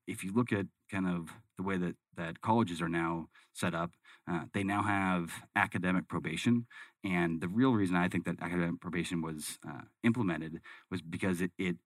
[0.07, 3.91] if you look at kind of the way that, that colleges are now set up,
[4.29, 6.65] uh, they now have academic probation.
[7.03, 11.51] And the real reason I think that academic probation was uh, implemented was because it,
[11.57, 11.77] it,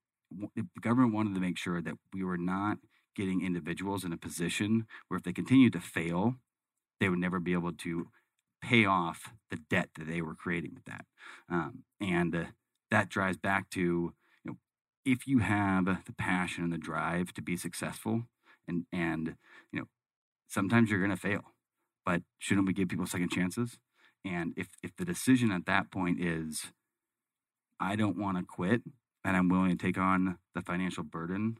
[0.55, 2.77] it, the government wanted to make sure that we were not
[3.15, 6.35] getting individuals in a position where if they continued to fail,
[6.99, 8.07] they would never be able to
[8.61, 11.05] pay off the debt that they were creating with that.
[11.49, 12.45] Um, and uh,
[12.91, 14.13] that drives back to you
[14.45, 14.57] know,
[15.05, 18.23] if you have the passion and the drive to be successful
[18.69, 19.35] and and
[19.73, 19.85] you know
[20.47, 21.41] sometimes you're going to fail
[22.05, 23.79] but shouldn't we give people second chances
[24.23, 26.71] and if if the decision at that point is
[27.79, 28.81] i don't want to quit
[29.25, 31.57] and i'm willing to take on the financial burden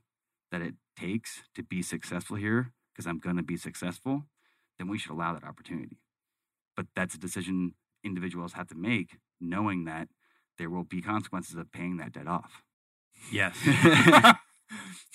[0.52, 4.24] that it takes to be successful here because i'm going to be successful
[4.78, 5.98] then we should allow that opportunity
[6.80, 7.74] but that's a decision
[8.06, 10.08] individuals have to make knowing that
[10.58, 12.64] there will be consequences of paying that debt off
[13.32, 13.56] Yes.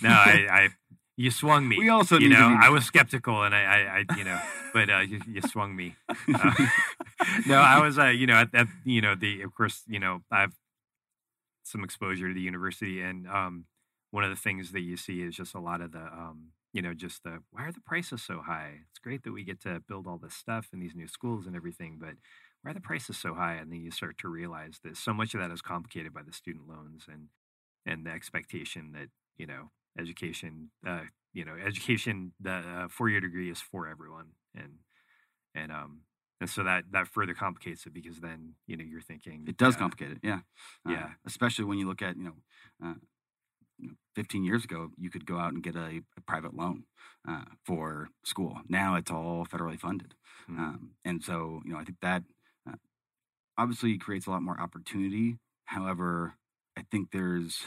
[0.02, 0.68] no, I, I,
[1.16, 1.78] you swung me.
[1.78, 4.40] We also, you know, I was skeptical, and I, I, I you know,
[4.72, 5.96] but uh, you, you swung me.
[6.08, 6.66] Uh,
[7.46, 10.20] no, I was, uh, you know, at, at, you know, the, of course, you know,
[10.30, 10.54] I've
[11.62, 13.64] some exposure to the university, and um,
[14.10, 16.82] one of the things that you see is just a lot of the, um, you
[16.82, 18.80] know, just the why are the prices so high?
[18.90, 21.56] It's great that we get to build all this stuff and these new schools and
[21.56, 22.16] everything, but
[22.62, 23.54] why are the prices so high?
[23.56, 26.34] And then you start to realize that so much of that is complicated by the
[26.34, 27.28] student loans and
[27.86, 29.08] and the expectation that
[29.38, 31.04] you know education, uh,
[31.34, 34.80] you know, education, the uh, four year degree is for everyone, and
[35.54, 36.02] and um
[36.40, 39.76] and so that that further complicates it because then you know you're thinking It does
[39.76, 40.40] uh, complicate it, yeah.
[40.86, 41.10] Uh, Yeah.
[41.26, 42.34] Especially when you look at, you know,
[42.84, 42.94] uh,
[43.78, 46.84] you know, 15 years ago, you could go out and get a, a private loan
[47.28, 48.60] uh, for school.
[48.68, 50.14] Now it's all federally funded.
[50.48, 50.58] Mhm.
[50.58, 52.22] Um, and so, you know, I think that
[52.68, 52.76] uh,
[53.58, 55.38] obviously creates a lot more opportunity.
[55.66, 56.34] However,
[56.76, 57.66] I think there's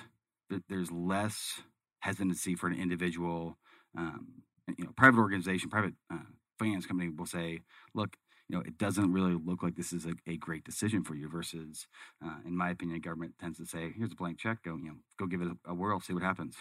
[0.70, 1.62] there's less
[2.00, 3.58] hesitancy for an individual,
[3.98, 4.44] um,
[4.78, 6.20] you know, private organization, private uh,
[6.58, 7.62] finance company will say,
[7.94, 8.16] look,
[8.50, 11.28] you know, it doesn't really look like this is a, a great decision for you.
[11.30, 11.88] Versus,
[12.24, 14.96] uh, in my opinion, government tends to say, here's a blank check, go, you know,
[15.20, 16.56] go give it a, a whirl, see what happens.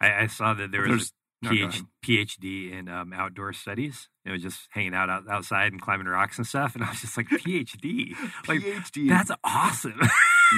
[0.00, 1.70] I, I saw that there was a no, go
[2.04, 4.08] PhD in um, outdoor studies.
[4.24, 7.00] It was just hanging out, out outside and climbing rocks and stuff, and I was
[7.00, 8.14] just like, PhD,
[8.48, 10.00] like PhD, that's awesome.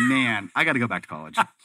[0.08, 1.36] man, I got to go back to college.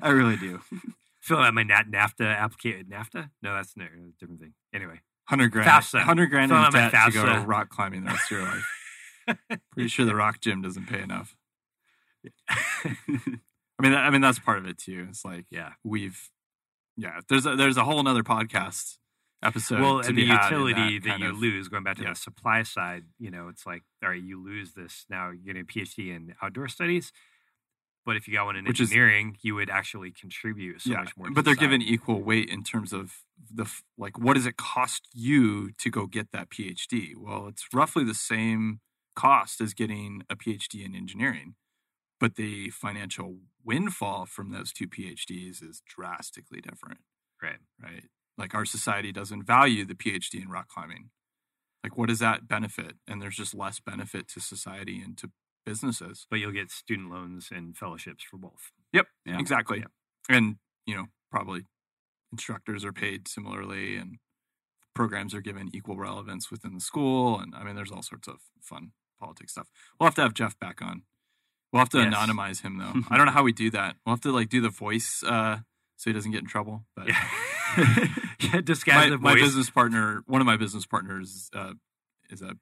[0.00, 0.60] I really do.
[1.20, 2.86] Filling out my NAFTA application.
[2.86, 3.30] NAFTA?
[3.42, 4.54] No, that's no, a different thing.
[4.72, 6.00] Anyway, Hundred grand, FAFSA.
[6.02, 7.46] hundred grand Fill in out my debt to go FAFSA.
[7.46, 9.58] rock climbing the rest of your life.
[9.72, 11.36] Pretty sure the rock gym doesn't pay enough.
[12.48, 15.06] I mean, I mean that's part of it too.
[15.08, 15.70] It's like yeah.
[15.84, 16.30] we've,
[16.96, 17.20] yeah.
[17.28, 18.98] There's a there's a whole another podcast
[19.42, 19.80] episode.
[19.80, 21.96] well, to and be the had in utility that, kind you of- lose, going back
[21.96, 22.10] to yeah.
[22.10, 25.04] the supply side, you know, it's like, all right, you lose this.
[25.10, 27.12] Now you're getting a PhD in outdoor studies.
[28.06, 30.98] But if you got one in Which is- engineering, you would actually contribute so yeah,
[31.00, 31.30] much more.
[31.32, 33.66] but they're given equal weight in terms of the
[33.98, 37.16] like what does it cost you to go get that PhD?
[37.16, 38.80] Well, it's roughly the same
[39.16, 41.56] cost as getting a PhD in engineering,
[42.20, 47.00] but the financial windfall from those two PhDs is drastically different,
[47.42, 47.58] right.
[47.82, 48.04] right?
[48.38, 51.10] Like our society doesn't value the PhD in rock climbing.
[51.82, 52.96] Like what does that benefit?
[53.08, 55.30] And there's just less benefit to society and to
[55.66, 56.26] businesses.
[56.30, 58.70] But you'll get student loans and fellowships for both.
[58.94, 59.38] Yep, Yeah.
[59.38, 59.80] exactly.
[59.80, 59.90] Yep.
[60.30, 60.56] And
[60.86, 61.66] you know, probably
[62.32, 64.16] instructors are paid similarly, and
[64.94, 67.38] programs are given equal relevance within the school.
[67.38, 69.68] And I mean, there's all sorts of fun politics stuff.
[70.00, 71.02] We'll have to have Jeff back on.
[71.72, 72.14] We'll have to Yes.
[72.14, 72.94] anonymize him though.
[73.10, 73.96] I don't know how we do that.
[74.06, 75.58] We'll have to like do the voice uh,
[75.96, 76.86] so he doesn't get in trouble.
[76.94, 77.28] But Yeah.
[78.40, 81.74] yeah disguise my, the my business partner, one of my business partners, uh,
[82.30, 82.56] is a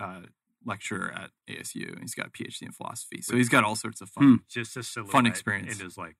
[0.00, 0.22] uh,
[0.66, 2.00] lecturer at ASU.
[2.00, 4.40] He's got a PhD in philosophy, so he's got all sorts of fun.
[4.48, 5.78] just a fun experience.
[5.80, 6.16] And is like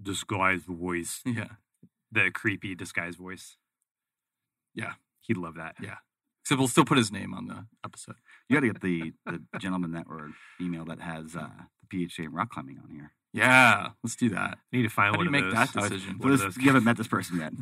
[0.00, 1.48] disguised voice, Yeah,
[2.12, 3.56] the creepy disguised voice.
[4.74, 4.92] Yeah.
[5.22, 5.76] he'd love that.
[5.82, 5.96] Yeah.
[6.44, 8.16] so we'll still put his name on the episode.
[8.48, 11.48] You got to get the, the gentleman that or email that has uh,
[11.90, 13.12] the PhD in rock climbing on here.
[13.36, 14.58] Yeah, let's do that.
[14.72, 15.72] I need to find How do one you of make those.
[15.72, 16.18] that decision?
[16.18, 17.52] one of those- you haven't met this person yet.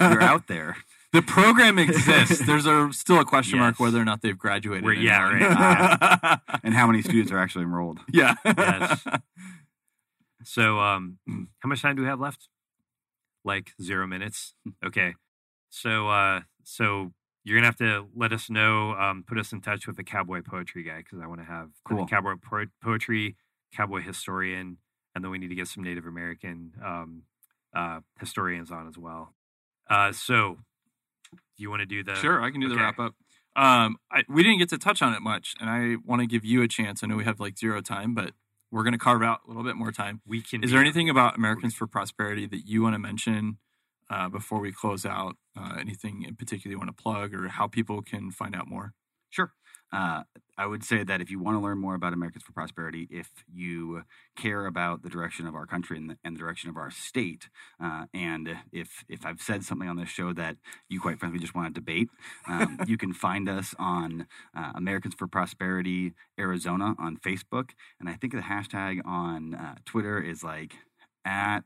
[0.00, 0.76] You're out there.
[1.12, 2.46] The program exists.
[2.46, 4.84] There's a still a question mark whether or not they've graduated.
[4.84, 6.60] Where- yeah, anyone.
[6.62, 7.98] And how many students are actually enrolled?
[8.12, 8.34] yeah.
[8.44, 9.04] Yes.
[10.44, 11.18] So, um,
[11.58, 12.48] how much time do we have left?
[13.44, 14.54] Like zero minutes.
[14.84, 15.14] Okay.
[15.70, 17.12] So, uh, so
[17.42, 20.42] you're gonna have to let us know, um, put us in touch with the cowboy
[20.42, 22.06] poetry guy because I want to have Cool.
[22.06, 23.36] cowboy po- poetry,
[23.74, 24.78] cowboy historian,
[25.14, 27.22] and then we need to get some Native American um,
[27.74, 29.34] uh, historians on as well.
[29.88, 30.58] Uh, so,
[31.32, 33.14] do you want to do the Sure, I can do the wrap up.
[33.56, 36.44] Um, I, we didn't get to touch on it much, and I want to give
[36.44, 37.02] you a chance.
[37.02, 38.32] I know we have like zero time, but
[38.70, 40.20] we're going to carve out a little bit more time.
[40.26, 40.62] We can.
[40.62, 43.58] Is there anything about Americans for Prosperity that you want to mention
[44.08, 45.36] uh, before we close out?
[45.58, 48.94] Uh, anything in particular you want to plug, or how people can find out more?
[49.28, 49.52] Sure.
[49.92, 50.22] Uh,
[50.56, 53.28] I would say that if you want to learn more about Americans for Prosperity, if
[53.50, 54.02] you
[54.36, 57.48] care about the direction of our country and the, and the direction of our state,
[57.82, 60.56] uh, and if if I've said something on this show that
[60.88, 62.08] you quite frankly just want to debate,
[62.46, 68.14] um, you can find us on uh, Americans for Prosperity Arizona on Facebook, and I
[68.14, 70.74] think the hashtag on uh, Twitter is like
[71.24, 71.64] at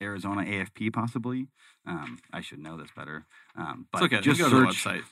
[0.00, 1.48] Arizona AFP possibly.
[1.84, 4.22] Um, I should know this better, um, but it's okay.
[4.22, 5.06] just Just go to the search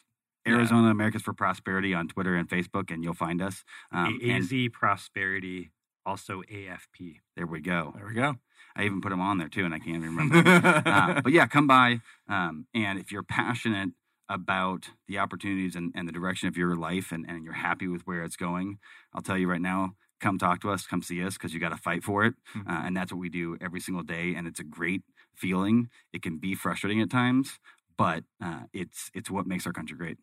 [0.49, 0.53] website.
[0.53, 0.57] Yeah.
[0.57, 3.65] Arizona Americans for Prosperity on Twitter and Facebook, and you'll find us.
[3.93, 5.71] Um, A- and AZ Prosperity,
[6.05, 7.21] also AFP.
[7.37, 7.93] there we go.
[7.97, 8.37] There we go.
[8.77, 10.49] I even put them on there too, and I can't even remember.
[10.87, 12.01] uh, but yeah, come by.
[12.29, 13.91] Um, and if you're passionate
[14.29, 18.03] about the opportunities and, and the direction of your life and, and you're happy with
[18.07, 18.79] where it's going,
[19.15, 21.71] I'll tell you right now, come talk to us, come see us because you got
[21.71, 22.35] to fight for it.
[22.55, 22.69] Mhm.
[22.69, 24.35] Uh, and that's what we do every single day.
[24.35, 25.03] And it's a great
[25.35, 25.89] feeling.
[26.13, 27.59] It can be frustrating at times,
[27.97, 30.19] but uh, it's it's what makes our country great.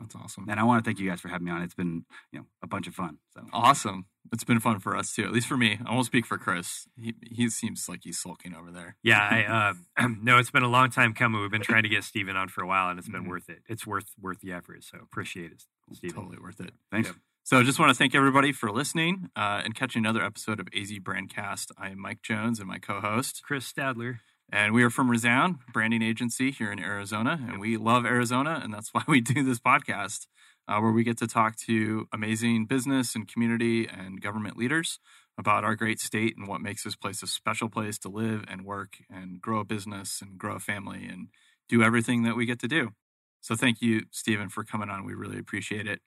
[0.00, 0.48] That's awesome.
[0.48, 1.62] And I want to thank you guys for having me on.
[1.62, 3.18] It's been you know a bunch of fun.
[3.34, 4.06] So Awesome.
[4.32, 5.78] It's been fun for us too, at least for me.
[5.84, 6.86] I won't speak for Chris.
[6.96, 8.96] He he seems like he's sulking over there.
[9.02, 11.40] Yeah, I uh, no, it's been a long time coming.
[11.40, 13.28] We've been trying to get Steven on for a while, and it's been Mhm.
[13.28, 13.62] worth it.
[13.68, 14.84] It's worth worth the effort.
[14.84, 15.62] So appreciate it,
[15.92, 16.16] Steven.
[16.16, 16.72] Totally worth it.
[16.90, 17.08] thanks.
[17.08, 17.16] Yep.
[17.44, 20.68] So I just want to thank everybody for listening uh, and catching another episode of
[20.72, 21.72] AZ Brandcast.
[21.76, 24.20] I am Mike Jones and my co-host, Chris Stadler.
[24.52, 28.72] And we are from Resound Branding Agency here in Arizona, and we love Arizona, and
[28.72, 30.26] that's why we do this podcast,
[30.68, 34.98] uh, where we get to talk to amazing business and community and government leaders
[35.38, 38.66] about our great state and what makes this place a special place to live and
[38.66, 41.28] work and grow a business and grow a family and
[41.70, 42.90] do everything that we get to do.
[43.40, 45.06] So thank you, Stephen, for coming on.
[45.06, 46.00] We really appreciate it.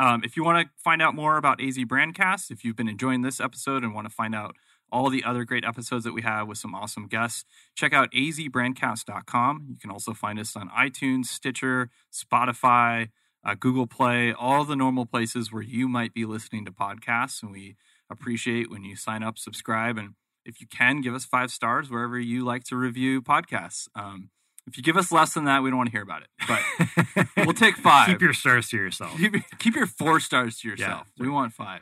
[0.00, 3.22] Um, if you want to find out more about AZ Brandcast, if you've been enjoying
[3.22, 4.56] this episode and want to find out
[4.94, 9.66] all the other great episodes that we have with some awesome guests, check out azbrandcast.com.
[9.68, 13.08] You can also find us on iTunes, Stitcher, Spotify,
[13.44, 17.42] uh, Google Play, all the normal places where you might be listening to podcasts.
[17.42, 17.74] And we
[18.08, 20.14] appreciate when you sign up, subscribe, and
[20.44, 23.88] if you can, give us five stars wherever you like to review podcasts.
[23.96, 24.30] Um,
[24.66, 26.28] if you give us less than that, we don't want to hear about it.
[26.46, 28.08] But we'll take five.
[28.08, 29.16] Keep your stars to yourself.
[29.16, 31.08] keep, keep your four stars to yourself.
[31.18, 31.80] we want five.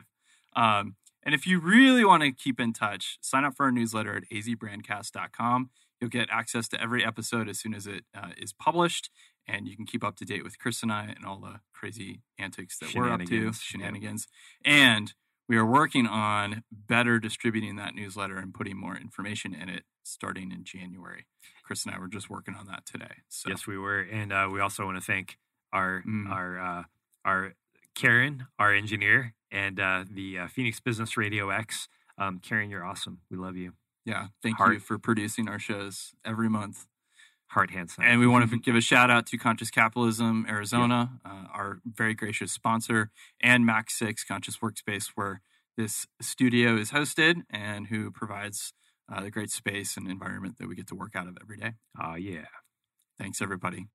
[0.57, 4.17] Um, and if you really want to keep in touch, sign up for our newsletter
[4.17, 5.71] at azbrandcast.com.
[6.01, 9.09] You'll get access to every episode as soon as it uh, is published,
[9.47, 12.23] and you can keep up to date with Chris and I and all the crazy
[12.39, 13.61] antics that we're up to, Shenanigans.
[13.63, 14.27] shenanigans.
[14.65, 15.15] And
[15.49, 20.51] we are working on better distributing that newsletter and putting more information in it starting
[20.51, 21.27] in January.
[21.65, 23.23] Chris and I were just working on that today.
[23.29, 25.39] So Yes, we were, and uh, we also want to thank
[25.73, 26.29] our Mm.
[26.31, 26.83] our uh,
[27.25, 27.55] our
[27.95, 31.87] Karen, our engineer, and uh, the uh, Phoenix Business Radio X.
[32.19, 33.21] Um, Karen, you're awesome.
[33.31, 33.75] We love you.
[34.05, 34.75] yeah, thank Heart.
[34.75, 36.87] you for producing our shows every month.
[37.49, 38.05] Heart handsome.
[38.05, 42.15] And we want to give a shout out to Conscious Capitalism Arizona, uh, our very
[42.15, 43.11] gracious sponsor,
[43.43, 45.43] and MAC6 Conscious Workspace, where
[45.77, 48.73] this studio is hosted and who provides
[49.13, 51.73] uh, the great space and environment that we get to work out of every day.
[52.03, 52.47] Oh yeah.
[53.19, 53.87] Thanks, everybody.